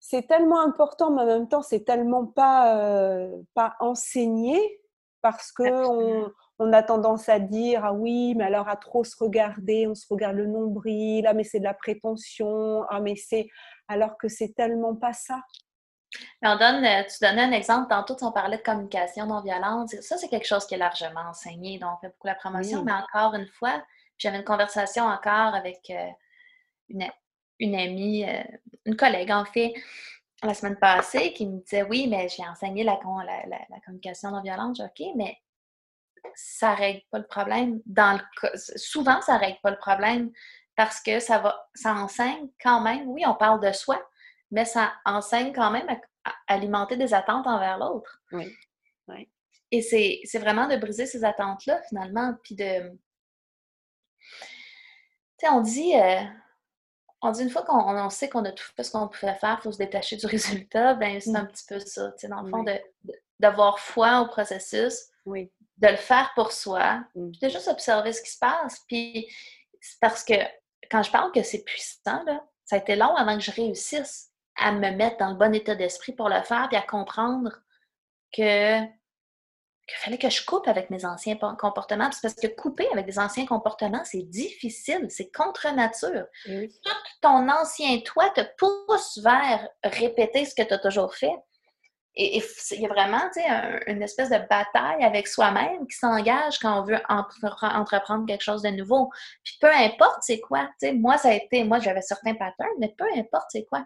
c'est 0.00 0.26
tellement 0.26 0.60
important, 0.60 1.12
mais 1.12 1.22
en 1.22 1.26
même 1.26 1.48
temps, 1.48 1.62
c'est 1.62 1.84
tellement 1.84 2.26
pas, 2.26 2.76
euh, 2.76 3.40
pas 3.54 3.76
enseigné, 3.78 4.80
parce 5.22 5.52
que 5.52 6.30
on, 6.58 6.72
a 6.72 6.82
tendance 6.82 7.28
à 7.28 7.38
dire 7.38 7.84
ah 7.84 7.92
oui, 7.92 8.34
mais 8.34 8.44
alors 8.44 8.68
à 8.68 8.76
trop 8.76 9.04
se 9.04 9.16
regarder, 9.18 9.86
on 9.86 9.94
se 9.94 10.06
regarde 10.08 10.36
le 10.36 10.46
nombril, 10.46 11.26
ah 11.26 11.34
mais 11.34 11.44
c'est 11.44 11.58
de 11.58 11.64
la 11.64 11.74
prétention, 11.74 12.82
ah 12.88 13.00
mais 13.00 13.14
c'est 13.16 13.48
alors 13.88 14.16
que 14.18 14.28
c'est 14.28 14.54
tellement 14.54 14.94
pas 14.94 15.12
ça. 15.12 15.40
On 16.42 16.56
donne, 16.56 16.84
euh, 16.84 17.02
tu 17.04 17.18
donnais 17.20 17.42
un 17.42 17.52
exemple 17.52 17.88
tantôt, 17.88 18.16
on 18.22 18.32
parlait 18.32 18.58
de 18.58 18.62
communication 18.62 19.26
non 19.26 19.40
violente. 19.40 19.90
Ça, 20.00 20.16
c'est 20.16 20.28
quelque 20.28 20.46
chose 20.46 20.66
qui 20.66 20.74
est 20.74 20.78
largement 20.78 21.28
enseigné, 21.28 21.78
donc 21.78 21.90
on 21.94 22.00
fait 22.00 22.08
beaucoup 22.08 22.26
la 22.26 22.34
promotion, 22.34 22.84
mais 22.84 22.92
encore 22.92 23.34
une 23.34 23.48
fois, 23.48 23.82
j'avais 24.18 24.38
une 24.38 24.44
conversation 24.44 25.04
encore 25.04 25.54
avec 25.54 25.90
euh, 25.90 26.08
une, 26.88 27.06
une, 27.58 27.74
amie, 27.74 28.24
euh, 28.24 28.42
une 28.84 28.96
collègue 28.96 29.30
en 29.30 29.44
fait, 29.44 29.74
la 30.42 30.54
semaine 30.54 30.76
passée, 30.76 31.32
qui 31.32 31.46
me 31.46 31.60
disait 31.60 31.82
Oui, 31.82 32.06
mais 32.08 32.28
j'ai 32.28 32.46
enseigné 32.46 32.84
la, 32.84 32.98
la, 33.04 33.46
la, 33.46 33.80
communication 33.84 34.30
non 34.30 34.42
violente. 34.42 34.80
OK, 34.80 35.06
mais 35.16 35.36
ça 36.34 36.72
ne 36.72 36.76
règle 36.76 37.02
pas 37.10 37.18
le 37.18 37.26
problème. 37.26 37.80
Dans 37.86 38.18
le, 38.18 38.50
souvent, 38.76 39.20
ça 39.22 39.34
ne 39.34 39.40
règle 39.40 39.58
pas 39.62 39.70
le 39.70 39.78
problème 39.78 40.30
parce 40.76 41.00
que 41.00 41.20
ça 41.20 41.38
va, 41.38 41.68
ça 41.74 41.94
enseigne 41.94 42.48
quand 42.62 42.80
même, 42.80 43.08
oui, 43.08 43.24
on 43.26 43.34
parle 43.34 43.60
de 43.60 43.72
soi, 43.72 44.00
mais 44.50 44.64
ça 44.64 44.94
enseigne 45.04 45.52
quand 45.52 45.70
même 45.70 45.88
à, 46.24 46.32
alimenter 46.48 46.96
des 46.96 47.14
attentes 47.14 47.46
envers 47.46 47.78
l'autre. 47.78 48.22
Oui. 48.32 48.46
oui. 49.08 49.28
Et 49.70 49.82
c'est 49.82 50.38
vraiment 50.38 50.68
de 50.68 50.76
briser 50.76 51.06
ces 51.06 51.24
attentes-là, 51.24 51.82
finalement, 51.88 52.34
puis 52.42 52.54
de... 52.54 52.90
Tu 55.38 55.46
sais, 55.46 55.48
on 55.48 55.60
dit... 55.60 55.94
Euh, 55.96 56.22
on 57.22 57.30
dit 57.30 57.42
une 57.42 57.50
fois 57.50 57.64
qu'on 57.64 58.10
sait 58.10 58.28
qu'on 58.28 58.44
a 58.44 58.52
tout 58.52 58.66
fait 58.76 58.84
ce 58.84 58.92
qu'on 58.92 59.08
pouvait 59.08 59.34
faire, 59.34 59.56
il 59.58 59.62
faut 59.62 59.72
se 59.72 59.78
détacher 59.78 60.16
du 60.16 60.26
résultat, 60.26 60.94
ben 60.94 61.20
c'est 61.20 61.34
un 61.34 61.44
mm. 61.44 61.48
petit 61.48 61.64
peu 61.66 61.80
ça. 61.80 62.12
Tu 62.12 62.18
sais, 62.18 62.28
dans 62.28 62.42
le 62.42 62.50
fond, 62.50 62.64
d'avoir 63.40 63.78
foi 63.80 64.20
au 64.20 64.28
processus, 64.28 65.08
oui. 65.24 65.50
de 65.78 65.88
le 65.88 65.96
faire 65.96 66.32
pour 66.34 66.52
soi, 66.52 67.04
mm. 67.14 67.30
puis 67.30 67.40
de 67.40 67.48
juste 67.48 67.68
observer 67.68 68.12
ce 68.12 68.22
qui 68.22 68.30
se 68.30 68.38
passe. 68.38 68.80
Puis 68.86 69.26
parce 70.00 70.24
que 70.24 70.34
quand 70.90 71.02
je 71.02 71.10
parle 71.10 71.32
que 71.32 71.42
c'est 71.42 71.64
puissant, 71.64 72.22
là, 72.24 72.44
ça 72.64 72.76
a 72.76 72.78
été 72.78 72.96
long 72.96 73.14
avant 73.14 73.36
que 73.36 73.42
je 73.42 73.50
réussisse 73.50 74.30
à 74.58 74.72
me 74.72 74.90
mettre 74.90 75.18
dans 75.18 75.30
le 75.30 75.36
bon 75.36 75.54
état 75.54 75.74
d'esprit 75.74 76.12
pour 76.12 76.28
le 76.28 76.42
faire, 76.42 76.68
puis 76.68 76.76
à 76.76 76.82
comprendre 76.82 77.50
que 78.32 78.80
qu'il 79.88 79.98
fallait 79.98 80.18
que 80.18 80.30
je 80.30 80.44
coupe 80.44 80.66
avec 80.66 80.90
mes 80.90 81.04
anciens 81.04 81.36
comportements. 81.36 82.10
Parce 82.20 82.34
que 82.34 82.48
couper 82.48 82.88
avec 82.92 83.06
des 83.06 83.20
anciens 83.20 83.46
comportements, 83.46 84.02
c'est 84.04 84.22
difficile, 84.22 85.06
c'est 85.10 85.30
contre 85.30 85.72
nature. 85.72 86.26
Tout 86.44 86.90
ton 87.22 87.48
ancien 87.48 88.00
toi 88.00 88.28
te 88.30 88.40
pousse 88.58 89.18
vers 89.22 89.68
répéter 89.84 90.44
ce 90.44 90.56
que 90.56 90.62
tu 90.62 90.74
as 90.74 90.78
toujours 90.78 91.14
fait. 91.14 91.34
Et 92.18 92.42
il 92.70 92.80
y 92.80 92.86
a 92.86 92.88
vraiment 92.88 93.28
une 93.86 94.02
espèce 94.02 94.30
de 94.30 94.38
bataille 94.48 95.04
avec 95.04 95.28
soi-même 95.28 95.86
qui 95.86 95.98
s'engage 95.98 96.58
quand 96.58 96.80
on 96.80 96.82
veut 96.82 96.98
entreprendre 97.08 98.26
quelque 98.26 98.42
chose 98.42 98.62
de 98.62 98.70
nouveau. 98.70 99.10
Puis 99.44 99.58
peu 99.60 99.70
importe 99.70 100.22
c'est 100.22 100.40
quoi, 100.40 100.66
moi 100.94 101.18
ça 101.18 101.28
a 101.28 101.34
été, 101.34 101.62
moi 101.62 101.78
j'avais 101.78 102.00
certains 102.00 102.34
patterns, 102.34 102.72
mais 102.80 102.94
peu 102.96 103.04
importe 103.16 103.48
c'est 103.50 103.66
quoi 103.66 103.84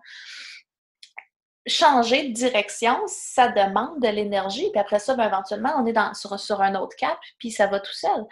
changer 1.71 2.29
de 2.29 2.35
direction, 2.35 3.01
ça 3.07 3.49
demande 3.49 4.01
de 4.01 4.09
l'énergie. 4.09 4.69
Puis 4.71 4.81
après 4.81 4.99
ça, 4.99 5.15
ben, 5.15 5.27
éventuellement, 5.27 5.73
on 5.79 5.87
est 5.87 5.93
dans, 5.93 6.13
sur, 6.15 6.61
un 6.61 6.75
autre 6.75 6.97
cap, 6.97 7.19
puis 7.39 7.51
ça 7.51 7.67
va 7.67 7.81
tout 7.81 7.93
seul. 7.93 8.27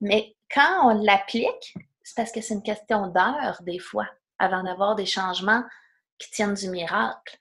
Mais 0.00 0.34
quand 0.52 0.90
on 0.90 1.02
l'applique, 1.02 1.74
c'est 2.02 2.16
parce 2.16 2.32
que 2.32 2.40
c'est 2.40 2.54
une 2.54 2.62
question 2.62 3.08
d'heures, 3.08 3.60
des 3.62 3.78
fois, 3.78 4.06
avant 4.38 4.62
d'avoir 4.62 4.94
des 4.94 5.06
changements 5.06 5.62
qui 6.18 6.30
tiennent 6.30 6.54
du 6.54 6.68
miracle. 6.68 7.36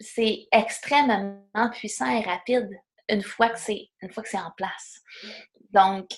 C'est 0.00 0.46
extrêmement 0.52 1.70
puissant 1.72 2.08
et 2.08 2.20
rapide 2.20 2.70
une 3.08 3.22
fois 3.22 3.48
que 3.48 3.58
c'est 3.58 3.88
une 4.02 4.12
fois 4.12 4.22
que 4.22 4.28
c'est 4.28 4.38
en 4.38 4.52
place. 4.52 5.00
Donc, 5.70 6.08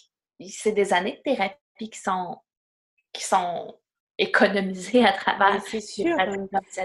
c'est 0.49 0.73
des 0.73 0.93
années 0.93 1.17
de 1.17 1.23
thérapie 1.23 1.91
qui 1.91 1.99
sont 1.99 3.80
économiser 4.21 5.05
à 5.05 5.13
travers. 5.13 5.63
C'est 5.63 5.81
sûr, 5.81 6.17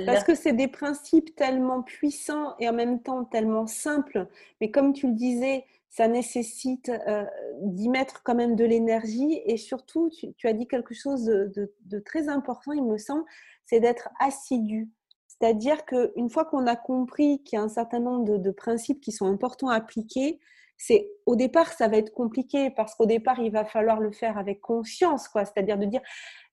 parce 0.05 0.23
que 0.23 0.33
c'est 0.33 0.53
des 0.53 0.69
principes 0.69 1.35
tellement 1.35 1.83
puissants 1.83 2.55
et 2.59 2.69
en 2.69 2.73
même 2.73 3.01
temps 3.01 3.25
tellement 3.25 3.67
simples. 3.67 4.27
Mais 4.61 4.71
comme 4.71 4.93
tu 4.93 5.07
le 5.07 5.13
disais, 5.13 5.65
ça 5.89 6.07
nécessite 6.07 6.89
euh, 6.89 7.25
d'y 7.61 7.89
mettre 7.89 8.23
quand 8.23 8.35
même 8.35 8.55
de 8.55 8.65
l'énergie 8.65 9.41
et 9.45 9.57
surtout, 9.57 10.09
tu, 10.09 10.47
as 10.47 10.53
dit 10.53 10.67
quelque 10.67 10.93
chose 10.93 11.25
de, 11.25 11.99
très 11.99 12.27
important, 12.29 12.71
il 12.71 12.83
me 12.83 12.97
semble, 12.97 13.23
c'est 13.65 13.79
d'être 13.79 14.09
assidu. 14.19 14.89
C'est-à-dire 15.27 15.85
qu'une 15.85 16.29
fois 16.29 16.45
qu'on 16.45 16.67
a 16.67 16.77
compris 16.77 17.43
qu'il 17.43 17.57
y 17.57 17.59
a 17.59 17.63
un 17.63 17.69
certain 17.69 17.99
nombre 17.99 18.37
de, 18.37 18.51
principes 18.51 19.01
qui 19.01 19.11
sont 19.11 19.25
importants 19.25 19.69
à 19.69 19.75
appliquer, 19.75 20.39
c'est 20.77 21.09
au 21.25 21.35
départ 21.35 21.71
ça 21.71 21.87
va 21.87 21.97
être 21.97 22.13
compliqué 22.13 22.69
parce 22.69 22.95
qu'au 22.95 23.05
départ 23.05 23.39
il 23.39 23.51
va 23.51 23.65
falloir 23.65 23.99
le 23.99 24.11
faire 24.11 24.37
avec 24.37 24.61
conscience 24.61 25.27
quoi 25.27 25.45
c'est-à-dire 25.45 25.77
de 25.77 25.85
dire 25.85 26.01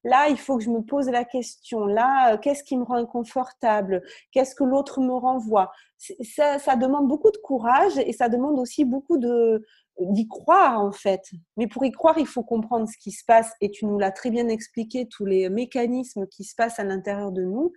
Là, 0.03 0.27
il 0.27 0.37
faut 0.37 0.57
que 0.57 0.63
je 0.63 0.69
me 0.69 0.81
pose 0.81 1.07
la 1.07 1.23
question. 1.23 1.85
Là, 1.85 2.33
euh, 2.33 2.37
qu'est-ce 2.37 2.63
qui 2.63 2.77
me 2.77 2.83
rend 2.83 2.95
inconfortable? 2.95 4.03
Qu'est-ce 4.31 4.53
que 4.53 4.63
l'autre 4.63 4.99
me 4.99 5.13
renvoie? 5.13 5.71
Ça, 5.97 6.75
demande 6.75 7.07
beaucoup 7.07 7.31
de 7.31 7.37
courage 7.37 7.97
et 7.97 8.11
ça 8.11 8.27
demande 8.27 8.59
aussi 8.59 8.83
beaucoup 8.83 9.17
de 9.17 9.63
d'y 9.99 10.27
croire 10.27 10.81
en 10.81 10.91
fait. 10.91 11.21
Mais 11.55 11.67
pour 11.67 11.85
y 11.85 11.91
croire, 11.91 12.17
il 12.17 12.25
faut 12.25 12.43
comprendre 12.43 12.89
ce 12.89 12.97
qui 12.97 13.11
se 13.11 13.23
passe 13.23 13.53
et 13.61 13.69
tu 13.69 13.85
nous 13.85 13.99
l'as 13.99 14.11
très 14.11 14.31
bien 14.31 14.47
expliqué, 14.47 15.07
tous 15.07 15.23
les 15.23 15.49
mécanismes 15.49 16.27
qui 16.27 16.43
se 16.43 16.55
passent 16.55 16.79
à 16.79 16.83
l'intérieur 16.83 17.31
de 17.31 17.43
nous. 17.43 17.71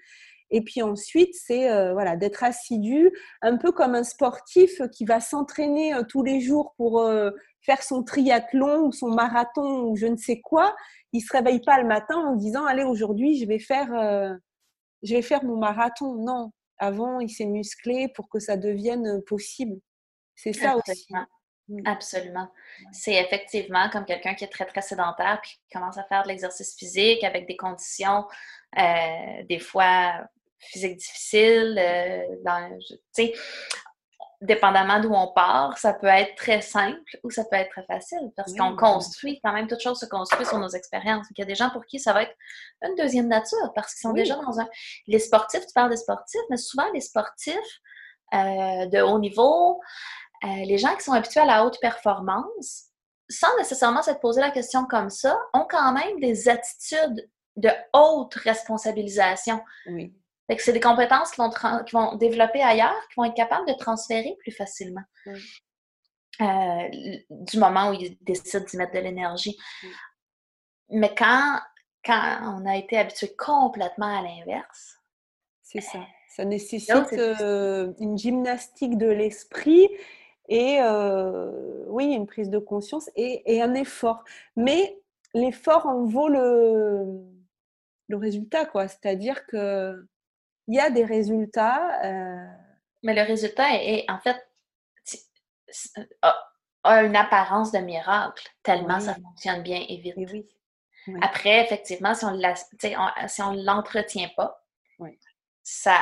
Et 0.50 0.62
puis 0.62 0.82
ensuite, 0.82 1.34
c'est 1.34 1.70
euh, 1.70 1.92
voilà, 1.92 2.16
d'être 2.16 2.44
assidu, 2.44 3.10
un 3.42 3.56
peu 3.56 3.72
comme 3.72 3.94
un 3.94 4.04
sportif 4.04 4.80
qui 4.92 5.04
va 5.04 5.20
s'entraîner 5.20 5.94
euh, 5.94 6.02
tous 6.08 6.22
les 6.22 6.40
jours 6.40 6.74
pour 6.76 7.02
faire 7.66 7.82
son 7.82 8.04
triathlon 8.04 8.86
ou 8.86 8.92
son 8.92 9.08
marathon 9.08 9.82
ou 9.88 9.96
je 9.96 10.06
ne 10.06 10.16
sais 10.16 10.40
quoi, 10.40 10.74
il 11.12 11.20
se 11.20 11.36
réveille 11.36 11.60
pas 11.60 11.80
le 11.80 11.86
matin 11.86 12.16
en 12.16 12.36
disant 12.36 12.64
allez 12.64 12.84
aujourd'hui 12.84 13.38
je 13.38 13.46
vais 13.46 13.58
faire 13.58 13.92
euh, 13.92 14.32
je 15.02 15.14
vais 15.14 15.22
faire 15.22 15.44
mon 15.44 15.56
marathon. 15.56 16.14
Non, 16.14 16.52
avant 16.78 17.20
il 17.20 17.28
s'est 17.28 17.46
musclé 17.46 18.08
pour 18.14 18.28
que 18.28 18.38
ça 18.38 18.56
devienne 18.56 19.20
possible. 19.26 19.76
C'est 20.36 20.52
ça 20.52 20.76
aussi. 20.76 21.06
Mm. 21.68 21.80
Absolument. 21.84 22.48
C'est 22.92 23.14
effectivement 23.14 23.90
comme 23.90 24.04
quelqu'un 24.04 24.34
qui 24.34 24.44
est 24.44 24.52
très, 24.52 24.66
très 24.66 24.82
sédentaire 24.82 25.40
puis 25.42 25.52
qui 25.52 25.68
commence 25.72 25.98
à 25.98 26.04
faire 26.04 26.22
de 26.22 26.28
l'exercice 26.28 26.76
physique 26.76 27.24
avec 27.24 27.48
des 27.48 27.56
conditions, 27.56 28.24
euh, 28.78 29.42
des 29.48 29.58
fois 29.58 30.20
physiques 30.58 30.96
difficiles. 30.96 31.78
Euh, 31.78 32.22
dans, 32.44 32.78
dépendamment 34.40 35.00
d'où 35.00 35.12
on 35.12 35.32
part, 35.32 35.78
ça 35.78 35.94
peut 35.94 36.06
être 36.06 36.34
très 36.36 36.60
simple 36.60 37.18
ou 37.22 37.30
ça 37.30 37.44
peut 37.44 37.56
être 37.56 37.70
très 37.70 37.84
facile 37.84 38.30
parce 38.36 38.52
qu'on 38.54 38.76
construit, 38.76 39.40
quand 39.42 39.52
même, 39.52 39.66
toute 39.66 39.80
chose 39.80 39.98
se 39.98 40.06
construit 40.06 40.44
sur 40.44 40.58
nos 40.58 40.68
expériences. 40.68 41.26
il 41.30 41.38
y 41.38 41.42
a 41.42 41.46
des 41.46 41.54
gens 41.54 41.70
pour 41.70 41.84
qui 41.86 41.98
ça 41.98 42.12
va 42.12 42.22
être 42.22 42.34
une 42.82 42.94
deuxième 42.96 43.28
nature 43.28 43.72
parce 43.74 43.94
qu'ils 43.94 44.08
sont 44.08 44.12
déjà 44.12 44.36
dans 44.36 44.60
un. 44.60 44.68
Les 45.06 45.18
sportifs, 45.18 45.66
tu 45.66 45.72
parles 45.74 45.90
des 45.90 45.96
sportifs, 45.96 46.40
mais 46.50 46.56
souvent 46.56 46.90
les 46.92 47.00
sportifs 47.00 47.56
euh, 48.34 48.86
de 48.86 49.00
haut 49.00 49.18
niveau, 49.18 49.80
euh, 50.44 50.48
les 50.66 50.78
gens 50.78 50.94
qui 50.96 51.02
sont 51.02 51.12
habitués 51.12 51.40
à 51.40 51.46
la 51.46 51.64
haute 51.64 51.80
performance, 51.80 52.86
sans 53.28 53.56
nécessairement 53.56 54.02
se 54.02 54.12
poser 54.12 54.40
la 54.40 54.50
question 54.50 54.84
comme 54.84 55.10
ça, 55.10 55.38
ont 55.54 55.66
quand 55.68 55.92
même 55.92 56.20
des 56.20 56.48
attitudes 56.48 57.28
de 57.56 57.70
haute 57.94 58.34
responsabilisation. 58.34 59.62
Oui 59.86 60.14
c'est 60.58 60.72
des 60.72 60.80
compétences 60.80 61.30
qui 61.32 61.40
vont, 61.40 61.50
qui 61.50 61.92
vont 61.92 62.14
développer 62.16 62.62
ailleurs, 62.62 62.96
qui 63.08 63.14
vont 63.16 63.24
être 63.24 63.34
capables 63.34 63.66
de 63.66 63.74
transférer 63.74 64.36
plus 64.40 64.52
facilement. 64.52 65.02
Euh, 66.40 66.88
du 67.30 67.58
moment 67.58 67.90
où 67.90 67.92
ils 67.94 68.16
décident 68.22 68.64
d'y 68.64 68.76
mettre 68.76 68.92
de 68.92 68.98
l'énergie. 68.98 69.56
Mais 70.90 71.14
quand, 71.16 71.58
quand 72.04 72.58
on 72.58 72.66
a 72.66 72.76
été 72.76 72.98
habitué 72.98 73.34
complètement 73.36 74.18
à 74.18 74.22
l'inverse. 74.22 74.96
C'est 75.62 75.80
ça. 75.80 76.00
Ça 76.28 76.44
nécessite 76.44 77.12
euh, 77.14 77.92
une 77.98 78.18
gymnastique 78.18 78.98
de 78.98 79.08
l'esprit 79.08 79.88
et 80.48 80.78
oui, 81.88 82.12
une 82.12 82.26
prise 82.26 82.50
de 82.50 82.58
conscience 82.58 83.10
et, 83.16 83.62
un 83.62 83.74
effort. 83.74 84.22
Mais 84.54 85.00
l'effort 85.34 85.86
en 85.86 86.04
vaut 86.04 86.28
le, 86.28 87.04
le 88.08 88.16
résultat, 88.16 88.66
quoi. 88.66 88.86
C'est-à-dire 88.86 89.46
que 89.46 90.06
il 90.68 90.74
y 90.74 90.80
a 90.80 90.90
des 90.90 91.04
résultats. 91.04 92.00
Mais 93.02 93.14
le 93.14 93.22
résultat 93.22 93.74
est, 93.74 94.04
en 94.10 94.18
fait 94.18 94.36
a, 96.22 97.04
une 97.04 97.16
apparence 97.16 97.72
de 97.72 97.78
miracle, 97.78 98.48
tellement 98.62 99.00
ça 99.00 99.14
fonctionne 99.14 99.62
bien 99.62 99.84
et 99.88 99.96
vite. 99.98 100.14
oui. 100.16 100.46
Après, 101.22 101.64
effectivement, 101.64 102.14
si 102.14 102.24
on 102.24 102.32
ne 102.32 102.54
si 103.28 103.64
l'entretient 103.64 104.28
pas, 104.36 104.64
ça, 105.62 105.98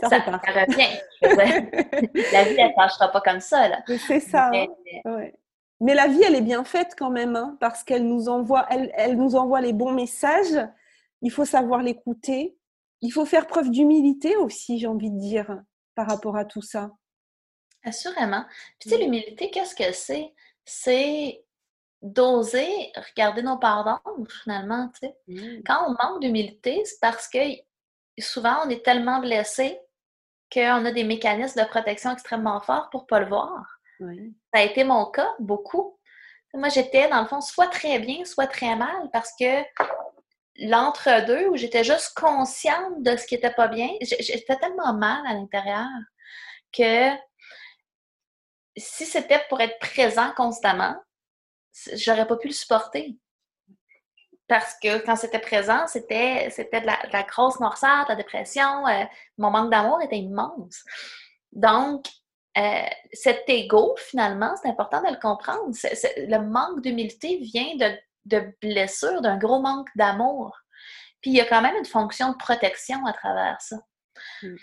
ça, 0.00 0.08
ça, 0.08 0.18
revient. 0.18 0.98
la 2.32 2.44
vie, 2.44 2.56
elle 2.58 2.70
ne 2.70 2.76
marchera 2.76 3.08
pas 3.08 3.20
comme 3.20 3.40
ça. 3.40 3.70
C'est 3.86 4.20
ça. 4.20 4.50
Hein. 4.52 4.66
Mais, 5.80 5.94
la 5.94 6.06
vie, 6.06 6.22
elle 6.22 6.36
est 6.36 6.40
bien 6.40 6.64
faite 6.64 6.94
quand 6.96 7.10
même, 7.10 7.36
hein, 7.36 7.56
parce 7.60 7.82
qu'elle 7.82 8.06
nous, 8.06 8.28
envoie, 8.28 8.66
elle, 8.70 8.92
elle 8.94 9.16
nous 9.16 9.36
envoie 9.36 9.60
les 9.60 9.72
bons 9.72 9.92
messages. 9.92 10.58
Il 11.20 11.30
faut 11.30 11.44
savoir 11.44 11.82
l'écouter. 11.82 12.56
Il 13.04 13.10
faut 13.10 13.26
faire 13.26 13.46
preuve 13.46 13.70
d'humilité 13.70 14.34
aussi, 14.36 14.78
j'ai 14.78 14.86
envie 14.86 15.10
de 15.10 15.18
dire, 15.18 15.60
par 15.94 16.08
rapport 16.08 16.38
à 16.38 16.46
tout 16.46 16.62
ça. 16.62 16.90
Assurément. 17.84 18.46
Puis, 18.80 18.88
tu 18.88 18.96
sais, 18.96 18.98
l'humilité, 18.98 19.50
qu'est-ce 19.50 19.74
que 19.74 19.92
c'est? 19.92 20.32
C'est 20.64 21.44
d'oser 22.00 22.92
regarder 22.96 23.42
nos 23.42 23.58
pardons, 23.58 23.98
finalement, 24.42 24.88
tu 24.94 25.06
sais. 25.06 25.16
Mmh. 25.28 25.62
Quand 25.66 25.86
on 25.86 25.90
manque 26.02 26.22
d'humilité, 26.22 26.80
c'est 26.86 26.98
parce 26.98 27.28
que 27.28 27.38
souvent, 28.18 28.56
on 28.64 28.70
est 28.70 28.82
tellement 28.82 29.20
blessé 29.20 29.78
qu'on 30.50 30.86
a 30.86 30.90
des 30.90 31.04
mécanismes 31.04 31.60
de 31.60 31.68
protection 31.68 32.10
extrêmement 32.10 32.62
forts 32.62 32.88
pour 32.88 33.02
ne 33.02 33.06
pas 33.06 33.20
le 33.20 33.28
voir. 33.28 33.80
Ça 34.00 34.60
a 34.60 34.62
été 34.62 34.82
mon 34.82 35.10
cas, 35.10 35.28
beaucoup. 35.38 35.98
Moi, 36.54 36.70
j'étais, 36.70 37.08
dans 37.10 37.20
le 37.20 37.28
fond, 37.28 37.42
soit 37.42 37.66
très 37.66 37.98
bien, 37.98 38.24
soit 38.24 38.46
très 38.46 38.76
mal, 38.76 39.10
parce 39.12 39.32
que 39.38 39.62
l'entre-deux, 40.56 41.48
où 41.48 41.56
j'étais 41.56 41.84
juste 41.84 42.14
consciente 42.14 43.02
de 43.02 43.16
ce 43.16 43.26
qui 43.26 43.34
n'était 43.34 43.52
pas 43.52 43.68
bien, 43.68 43.88
j'étais 44.00 44.56
tellement 44.56 44.94
mal 44.94 45.26
à 45.26 45.34
l'intérieur 45.34 45.88
que 46.72 47.10
si 48.76 49.06
c'était 49.06 49.42
pour 49.48 49.60
être 49.60 49.78
présent 49.78 50.32
constamment, 50.36 50.96
j'aurais 51.94 52.26
pas 52.26 52.36
pu 52.36 52.48
le 52.48 52.54
supporter. 52.54 53.16
Parce 54.46 54.74
que 54.82 54.98
quand 55.04 55.16
c'était 55.16 55.38
présent, 55.38 55.86
c'était, 55.86 56.50
c'était 56.50 56.82
de, 56.82 56.86
la, 56.86 57.22
grosse 57.22 57.60
noirceur, 57.60 58.04
la 58.08 58.14
dépression. 58.14 58.86
Euh, 58.86 59.04
mon 59.38 59.50
manque 59.50 59.70
d'amour 59.70 60.02
était 60.02 60.18
immense. 60.18 60.84
Donc, 61.52 62.04
euh, 62.58 62.86
cet 63.12 63.48
ego, 63.48 63.96
finalement, 63.96 64.54
c'est 64.60 64.68
important 64.68 65.02
de 65.02 65.08
le 65.08 65.20
comprendre. 65.20 65.72
le 65.72 66.38
manque 66.38 66.82
d'humilité 66.82 67.38
vient 67.38 67.74
de, 67.76 67.96
de 68.26 68.42
blessures, 68.60 69.20
d'un 69.20 69.38
gros 69.38 69.60
manque 69.60 69.88
d'amour. 69.96 70.56
Puis 71.20 71.30
il 71.30 71.36
y 71.36 71.40
a 71.40 71.46
quand 71.46 71.62
même 71.62 71.76
une 71.76 71.84
fonction 71.84 72.32
de 72.32 72.36
protection 72.36 73.04
à 73.06 73.12
travers 73.12 73.60
ça. 73.60 73.76
Mm. 74.42 74.56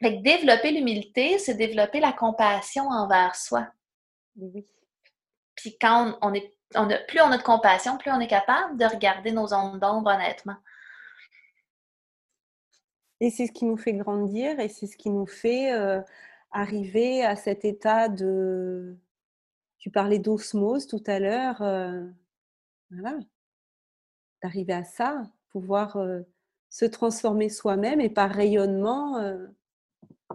Fait 0.00 0.16
que 0.16 0.22
développer 0.22 0.72
l'humilité, 0.72 1.38
c'est 1.38 1.54
développer 1.54 2.00
la 2.00 2.12
compassion 2.12 2.88
envers 2.88 3.34
soi. 3.34 3.68
Oui. 4.36 4.66
Puis 5.56 5.76
quand 5.80 6.18
on 6.20 6.34
est, 6.34 6.52
on 6.74 6.90
a, 6.90 6.98
plus 6.98 7.20
on 7.20 7.30
a 7.30 7.38
de 7.38 7.42
compassion, 7.42 7.96
plus 7.96 8.10
on 8.10 8.20
est 8.20 8.28
capable 8.28 8.76
de 8.76 8.84
regarder 8.84 9.32
nos 9.32 9.54
ondes 9.54 9.80
d'ombre 9.80 10.10
honnêtement. 10.10 10.56
Et 13.20 13.30
c'est 13.30 13.46
ce 13.46 13.52
qui 13.52 13.64
nous 13.64 13.76
fait 13.76 13.94
grandir 13.94 14.58
et 14.60 14.68
c'est 14.68 14.86
ce 14.86 14.96
qui 14.96 15.10
nous 15.10 15.26
fait 15.26 15.72
euh, 15.72 16.00
arriver 16.50 17.24
à 17.24 17.36
cet 17.36 17.64
état 17.64 18.08
de. 18.08 18.96
Tu 19.78 19.90
parlais 19.90 20.18
d'osmose 20.18 20.86
tout 20.86 21.02
à 21.06 21.18
l'heure. 21.18 21.62
Euh, 21.62 22.04
voilà. 22.90 23.18
D'arriver 24.42 24.74
à 24.74 24.84
ça, 24.84 25.22
pouvoir 25.50 25.96
euh, 25.96 26.20
se 26.70 26.84
transformer 26.84 27.48
soi-même 27.48 28.00
et 28.00 28.10
par 28.10 28.30
rayonnement 28.30 29.18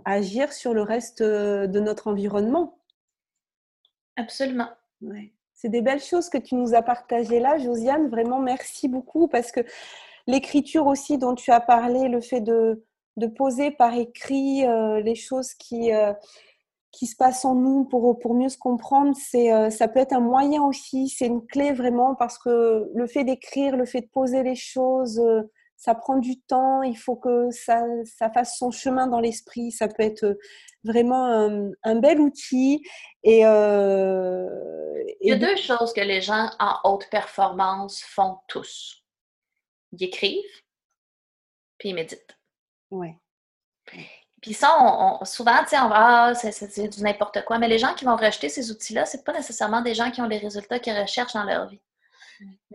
agir 0.06 0.54
sur 0.54 0.74
le 0.74 0.82
reste 0.82 1.22
de 1.22 1.80
notre 1.80 2.08
environnement. 2.08 2.80
Absolument. 4.16 4.70
C'est 5.54 5.70
des 5.70 5.82
belles 5.82 6.02
choses 6.02 6.30
que 6.30 6.38
tu 6.38 6.56
nous 6.56 6.74
as 6.74 6.82
partagées 6.82 7.40
là, 7.40 7.58
Josiane. 7.58 8.10
Vraiment, 8.10 8.40
merci 8.40 8.88
beaucoup 8.88 9.28
parce 9.28 9.52
que 9.52 9.60
l'écriture 10.28 10.88
aussi 10.88 11.18
dont 11.18 11.36
tu 11.36 11.52
as 11.52 11.60
parlé, 11.60 12.08
le 12.08 12.22
fait 12.22 12.40
de, 12.40 12.86
de 13.18 13.28
poser 13.28 13.72
par 13.72 13.94
écrit 13.94 14.66
euh, 14.66 15.02
les 15.02 15.16
choses 15.16 15.54
qui, 15.54 15.94
euh, 15.94 16.14
qui 16.92 17.06
se 17.06 17.16
passent 17.16 17.46
en 17.46 17.56
nous 17.56 17.86
pour, 17.86 18.18
pour 18.20 18.34
mieux 18.34 18.50
se 18.50 18.58
comprendre, 18.58 19.16
c'est, 19.16 19.54
euh, 19.54 19.70
ça 19.70 19.88
peut 19.88 20.00
être 20.00 20.14
un 20.14 20.22
moyen 20.22 20.64
aussi, 20.64 21.08
c'est 21.08 21.28
une 21.28 21.46
clé 21.46 21.72
vraiment 21.72 22.16
parce 22.16 22.38
que 22.38 22.90
le 22.94 23.08
fait 23.08 23.24
d'écrire, 23.24 23.78
le 23.78 23.86
fait 23.86 24.02
de 24.02 24.10
poser 24.10 24.44
les 24.44 24.56
choses, 24.56 25.22
ça 25.80 25.96
prend 25.96 26.18
du 26.18 26.42
temps, 26.42 26.82
il 26.84 26.98
faut 26.98 27.16
que 27.16 27.50
ça, 27.52 27.82
ça 28.04 28.30
fasse 28.30 28.58
son 28.58 28.70
chemin 28.70 29.08
dans 29.08 29.22
l'esprit. 29.22 29.72
Ça 29.72 29.88
peut 29.88 30.04
être 30.04 30.38
vraiment 30.84 31.74
un, 31.84 31.96
bel 31.96 32.20
outil. 32.20 32.84
Et, 33.24 33.46
euh, 33.46 34.46
Il 35.22 35.30
y 35.30 35.32
a 35.32 35.38
deux 35.38 35.56
choses 35.56 35.94
que 35.94 36.02
les 36.02 36.20
gens 36.20 36.50
en 36.60 36.76
haute 36.84 37.10
performance 37.10 38.02
font 38.04 38.40
tous. 38.50 39.06
Ils 39.94 40.04
écrivent, 40.04 40.62
puis 41.78 41.90
ils 41.90 41.96
méditent. 41.96 42.38
Oui. 42.92 43.14
Puis 44.42 44.54
ça, 44.54 44.76
on, 44.80 45.26
souvent, 45.26 45.58
tu 45.64 45.70
sais, 45.70 45.80
on 45.80 45.90
va, 45.90 46.28
ah, 46.28 46.34
c'est 46.34 46.88
du 46.88 47.04
n'importe 47.04 47.44
quoi. 47.46 47.60
Mais 47.60 47.68
les 47.68 47.78
gens 47.78 47.94
qui 47.94 48.06
vont 48.06 48.16
rejeter 48.16 48.50
ces 48.50 48.72
outils-là, 48.72 49.06
c'est 49.06 49.24
pas 49.24 49.34
nécessairement 49.34 49.82
des 49.82 49.94
gens 49.94 50.12
qui 50.12 50.22
ont 50.22 50.28
les 50.28 50.38
résultats 50.38 50.80
qu'ils 50.80 50.98
recherchent 50.98 51.34
dans 51.34 51.44
leur 51.44 51.68
vie. 51.68 51.82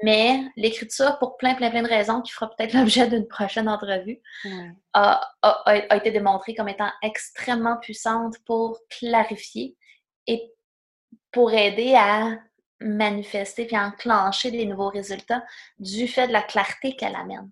Mais 0.02 0.44
l'écriture, 0.56 1.18
pour 1.18 1.36
plein, 1.36 1.54
plein, 1.54 1.70
plein 1.70 1.82
de 1.82 1.88
raisons, 1.88 2.20
qui 2.20 2.32
fera 2.32 2.50
peut-être 2.50 2.74
l'objet 2.74 3.08
d'une 3.08 3.26
prochaine 3.26 3.68
entrevue, 3.68 4.20
a, 4.92 5.20
été 5.94 6.10
démontrée 6.10 6.54
comme 6.54 6.68
étant 6.68 6.90
extrêmement 7.02 7.78
puissante 7.78 8.36
pour 8.44 8.78
clarifier 8.90 9.76
et 10.26 10.52
pour 11.32 11.52
aider 11.52 11.94
à 11.96 12.38
manifester 12.80 13.66
puis 13.66 13.78
enclencher 13.78 14.50
des 14.50 14.66
nouveaux 14.66 14.90
résultats 14.90 15.44
du 15.78 16.06
fait 16.06 16.28
de 16.28 16.32
la 16.32 16.42
clarté 16.42 16.96
qu'elle 16.96 17.16
amène. 17.16 17.50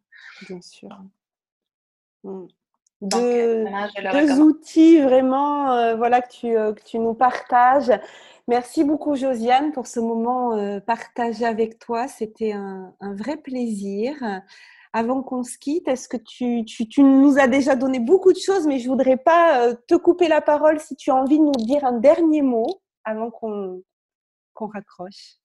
Bien 0.49 0.61
sûr. 0.61 0.91
Mm. 2.25 2.47
Deux, 3.03 4.41
outils 4.41 5.01
vraiment 5.01 5.73
euh, 5.73 5.97
voilà, 5.97 6.23
que, 6.23 6.33
tu, 6.33 6.57
euh, 6.57 6.73
que 6.73 6.83
tu 6.83 6.99
nous 6.99 7.15
partages. 7.15 7.93
Merci 8.49 8.85
beaucoup, 8.85 9.15
Josiane, 9.15 9.73
pour 9.73 9.87
ce 9.87 10.01
moment 10.01 10.57
euh, 10.57 10.81
partagé 10.81 11.45
avec 11.45 11.79
toi. 11.79 12.09
C'était 12.09 12.53
un, 12.53 12.95
vrai 13.01 13.37
plaisir. 13.37 14.17
Avant 14.93 15.23
qu'on 15.23 15.43
se 15.43 15.57
quitte, 15.57 15.89
est-ce 15.89 16.09
que 16.09 16.19
tu, 16.19 16.65
nous 17.03 17.39
as 17.39 17.49
déjà 17.49 17.77
donné 17.77 17.99
beaucoup 17.99 18.33
de 18.33 18.39
choses, 18.39 18.67
mais 18.67 18.79
je 18.79 18.85
ne 18.85 18.91
voudrais 18.91 19.17
pas 19.17 19.63
euh, 19.63 19.75
te 19.89 19.95
couper 19.95 20.29
la 20.29 20.43
parole 20.43 20.81
si 20.81 20.97
tu 20.97 21.11
as 21.11 21.15
envie 21.15 21.39
de 21.39 21.45
nous 21.45 21.53
dire 21.53 21.85
un 21.85 21.93
dernier 21.99 22.43
mot 22.43 22.81
avant 23.05 23.31
qu'on 23.31 23.83
raccroche? 24.61 25.39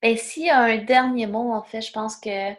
Et 0.00 0.14
ben, 0.14 0.50
a 0.50 0.58
un 0.60 0.78
dernier 0.78 1.26
mot, 1.26 1.52
en 1.52 1.62
fait, 1.62 1.82
je 1.82 1.92
pense 1.92 2.16
que 2.16 2.52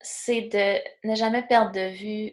c'est 0.00 0.42
de 0.42 1.08
ne 1.08 1.14
jamais 1.14 1.42
perdre 1.42 1.72
de 1.72 1.88
vue 1.88 2.32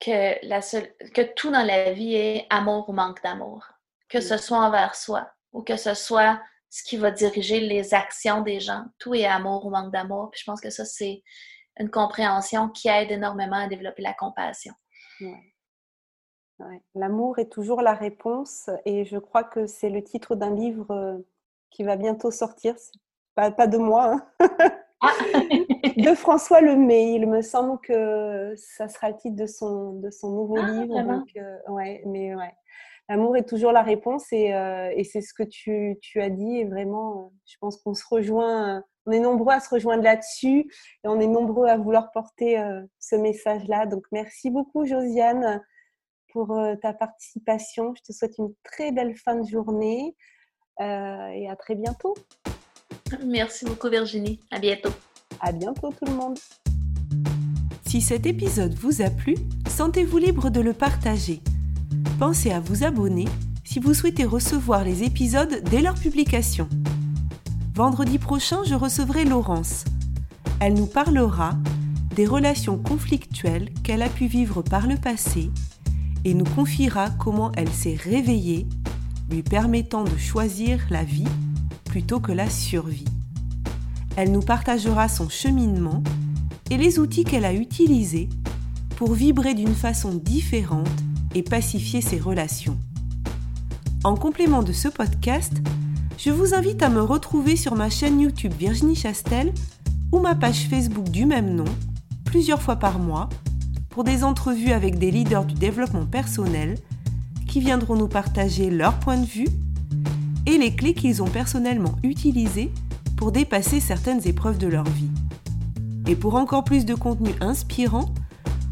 que, 0.00 0.46
la 0.46 0.60
que 0.60 1.22
tout 1.34 1.50
dans 1.50 1.64
la 1.64 1.92
vie 1.92 2.14
est 2.14 2.46
amour 2.50 2.88
ou 2.88 2.92
manque 2.92 3.22
d'amour 3.22 3.74
que 4.14 4.20
ce 4.20 4.36
soit 4.36 4.58
envers 4.58 4.94
soi 4.94 5.28
ou 5.52 5.62
que 5.62 5.76
ce 5.76 5.94
soit 5.94 6.40
ce 6.70 6.84
qui 6.84 6.96
va 6.96 7.10
diriger 7.10 7.60
les 7.60 7.94
actions 7.94 8.42
des 8.42 8.60
gens. 8.60 8.84
Tout 8.98 9.14
est 9.14 9.26
amour 9.26 9.66
ou 9.66 9.70
manque 9.70 9.92
d'amour. 9.92 10.30
Puis 10.30 10.40
je 10.40 10.44
pense 10.44 10.60
que 10.60 10.70
ça, 10.70 10.84
c'est 10.84 11.22
une 11.78 11.90
compréhension 11.90 12.68
qui 12.68 12.88
aide 12.88 13.10
énormément 13.10 13.56
à 13.56 13.66
développer 13.66 14.02
la 14.02 14.14
compassion. 14.14 14.72
L'amour 16.94 17.40
est 17.40 17.50
toujours 17.50 17.82
la 17.82 17.94
réponse 17.94 18.70
et 18.84 19.04
je 19.04 19.18
crois 19.18 19.42
que 19.42 19.66
c'est 19.66 19.90
le 19.90 20.02
titre 20.02 20.36
d'un 20.36 20.54
livre 20.54 20.90
euh, 20.92 21.18
qui 21.70 21.82
va 21.82 21.96
bientôt 21.96 22.30
sortir. 22.30 22.76
Pas, 23.34 23.50
pas 23.50 23.66
de 23.66 23.78
moi, 23.78 24.12
hein. 24.40 24.48
ah. 25.00 25.12
de 25.96 26.14
François 26.14 26.60
Lemay. 26.60 27.14
Il 27.14 27.28
me 27.28 27.42
semble 27.42 27.80
que 27.80 28.54
ça 28.56 28.88
sera 28.88 29.10
le 29.10 29.16
titre 29.16 29.36
de 29.36 29.46
son, 29.46 29.94
de 29.94 30.10
son 30.10 30.30
nouveau 30.30 30.58
ah, 30.58 30.70
livre. 30.70 31.02
Donc, 31.02 31.28
euh, 31.36 31.56
ouais, 31.68 32.02
mais 32.06 32.34
ouais 32.34 32.52
l'amour 33.08 33.36
est 33.36 33.48
toujours 33.48 33.72
la 33.72 33.82
réponse 33.82 34.24
euh, 34.32 34.90
et, 34.94 35.04
c'est 35.04 35.20
ce 35.20 35.34
que 35.34 35.42
tu, 35.42 35.98
as 36.20 36.30
dit 36.30 36.56
et 36.56 36.64
vraiment, 36.64 37.26
euh, 37.26 37.36
je 37.44 37.56
pense 37.60 37.76
qu'on 37.76 37.94
se 37.94 38.04
rejoint, 38.08 38.82
on 39.06 39.12
est 39.12 39.20
nombreux 39.20 39.52
à 39.52 39.60
se 39.60 39.68
rejoindre 39.68 40.02
là-dessus 40.02 40.60
et 41.04 41.08
on 41.08 41.20
est 41.20 41.26
nombreux 41.26 41.66
à 41.66 41.76
vouloir 41.76 42.10
porter 42.12 42.56
ce 42.98 43.16
message-là. 43.16 43.84
Donc 43.84 44.04
merci 44.12 44.50
beaucoup 44.50 44.86
Josiane 44.86 45.62
pour 46.32 46.58
ta 46.80 46.94
participation. 46.94 47.94
Je 47.96 48.02
te 48.02 48.12
souhaite 48.12 48.38
une 48.38 48.54
très 48.62 48.92
belle 48.92 49.14
fin 49.14 49.36
de 49.36 49.46
journée 49.46 50.16
et 50.80 51.48
à 51.50 51.56
très 51.58 51.74
bientôt. 51.74 52.14
Merci 53.22 53.66
beaucoup 53.66 53.90
Virginie. 53.90 54.40
À 54.50 54.58
bientôt. 54.58 54.90
À 55.40 55.52
bientôt 55.52 55.90
tout 55.90 56.06
le 56.06 56.16
monde. 56.16 56.38
Si 57.86 58.00
cet 58.00 58.26
épisode 58.26 58.74
vous 58.74 59.02
a 59.02 59.10
plu, 59.10 59.36
sentez-vous 59.68 60.18
libre 60.18 60.50
de 60.50 60.60
le 60.60 60.72
partager 60.72 61.40
pensez 62.14 62.52
à 62.52 62.60
vous 62.60 62.84
abonner 62.84 63.26
si 63.64 63.80
vous 63.80 63.94
souhaitez 63.94 64.24
recevoir 64.24 64.84
les 64.84 65.02
épisodes 65.02 65.62
dès 65.70 65.82
leur 65.82 65.94
publication. 65.94 66.68
Vendredi 67.74 68.18
prochain, 68.18 68.58
je 68.64 68.74
recevrai 68.74 69.24
Laurence. 69.24 69.84
Elle 70.60 70.74
nous 70.74 70.86
parlera 70.86 71.54
des 72.14 72.26
relations 72.26 72.78
conflictuelles 72.78 73.70
qu'elle 73.82 74.02
a 74.02 74.08
pu 74.08 74.26
vivre 74.26 74.62
par 74.62 74.86
le 74.86 74.96
passé 74.96 75.50
et 76.24 76.34
nous 76.34 76.44
confiera 76.44 77.10
comment 77.10 77.50
elle 77.56 77.72
s'est 77.72 77.98
réveillée, 78.02 78.66
lui 79.30 79.42
permettant 79.42 80.04
de 80.04 80.16
choisir 80.16 80.86
la 80.90 81.02
vie 81.02 81.28
plutôt 81.84 82.20
que 82.20 82.32
la 82.32 82.48
survie. 82.48 83.04
Elle 84.16 84.30
nous 84.30 84.42
partagera 84.42 85.08
son 85.08 85.28
cheminement 85.28 86.02
et 86.70 86.76
les 86.76 86.98
outils 86.98 87.24
qu'elle 87.24 87.44
a 87.44 87.52
utilisés 87.52 88.28
pour 88.96 89.12
vibrer 89.12 89.54
d'une 89.54 89.74
façon 89.74 90.14
différente 90.14 90.88
et 91.34 91.42
pacifier 91.42 92.00
ses 92.00 92.18
relations. 92.18 92.78
En 94.04 94.14
complément 94.14 94.62
de 94.62 94.72
ce 94.72 94.86
podcast, 94.86 95.52
je 96.16 96.30
vous 96.30 96.54
invite 96.54 96.82
à 96.82 96.90
me 96.90 97.02
retrouver 97.02 97.56
sur 97.56 97.74
ma 97.74 97.90
chaîne 97.90 98.20
YouTube 98.20 98.52
Virginie 98.56 98.94
Chastel 98.94 99.52
ou 100.12 100.20
ma 100.20 100.36
page 100.36 100.68
Facebook 100.68 101.08
du 101.10 101.26
même 101.26 101.54
nom, 101.54 101.64
plusieurs 102.24 102.62
fois 102.62 102.76
par 102.76 103.00
mois, 103.00 103.28
pour 103.90 104.04
des 104.04 104.22
entrevues 104.22 104.72
avec 104.72 104.98
des 104.98 105.10
leaders 105.10 105.44
du 105.44 105.54
développement 105.54 106.06
personnel 106.06 106.78
qui 107.48 107.60
viendront 107.60 107.96
nous 107.96 108.08
partager 108.08 108.70
leur 108.70 108.98
point 109.00 109.16
de 109.16 109.26
vue 109.26 109.48
et 110.46 110.58
les 110.58 110.74
clés 110.74 110.94
qu'ils 110.94 111.22
ont 111.22 111.28
personnellement 111.28 111.96
utilisées 112.02 112.70
pour 113.16 113.32
dépasser 113.32 113.80
certaines 113.80 114.26
épreuves 114.26 114.58
de 114.58 114.66
leur 114.66 114.84
vie. 114.84 115.10
Et 116.06 116.16
pour 116.16 116.34
encore 116.34 116.64
plus 116.64 116.84
de 116.84 116.94
contenu 116.94 117.30
inspirant, 117.40 118.12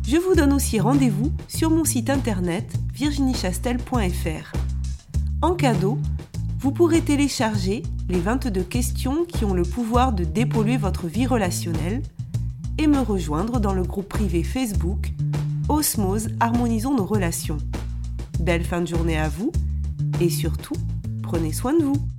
je 0.07 0.16
vous 0.16 0.34
donne 0.34 0.53
aussi 0.53 0.80
rendez-vous 0.80 1.32
sur 1.49 1.70
mon 1.70 1.84
site 1.84 2.11
internet 2.11 2.70
virginiechastel.fr. 2.95 4.53
En 5.40 5.55
cadeau, 5.55 5.99
vous 6.59 6.72
pourrez 6.72 7.01
télécharger 7.01 7.82
les 8.09 8.20
22 8.20 8.62
questions 8.62 9.24
qui 9.24 9.45
ont 9.45 9.55
le 9.55 9.62
pouvoir 9.62 10.12
de 10.12 10.24
dépolluer 10.24 10.76
votre 10.76 11.07
vie 11.07 11.26
relationnelle 11.26 12.03
et 12.78 12.86
me 12.86 13.01
rejoindre 13.01 13.61
dans 13.61 13.72
le 13.72 13.82
groupe 13.82 14.09
privé 14.09 14.43
Facebook 14.43 15.12
Osmose 15.68 16.28
Harmonisons 16.40 16.97
nos 16.97 17.05
relations. 17.05 17.59
Belle 18.40 18.64
fin 18.64 18.80
de 18.80 18.86
journée 18.86 19.18
à 19.18 19.28
vous 19.28 19.53
et 20.20 20.28
surtout, 20.28 20.76
prenez 21.22 21.53
soin 21.53 21.72
de 21.76 21.84
vous. 21.84 22.12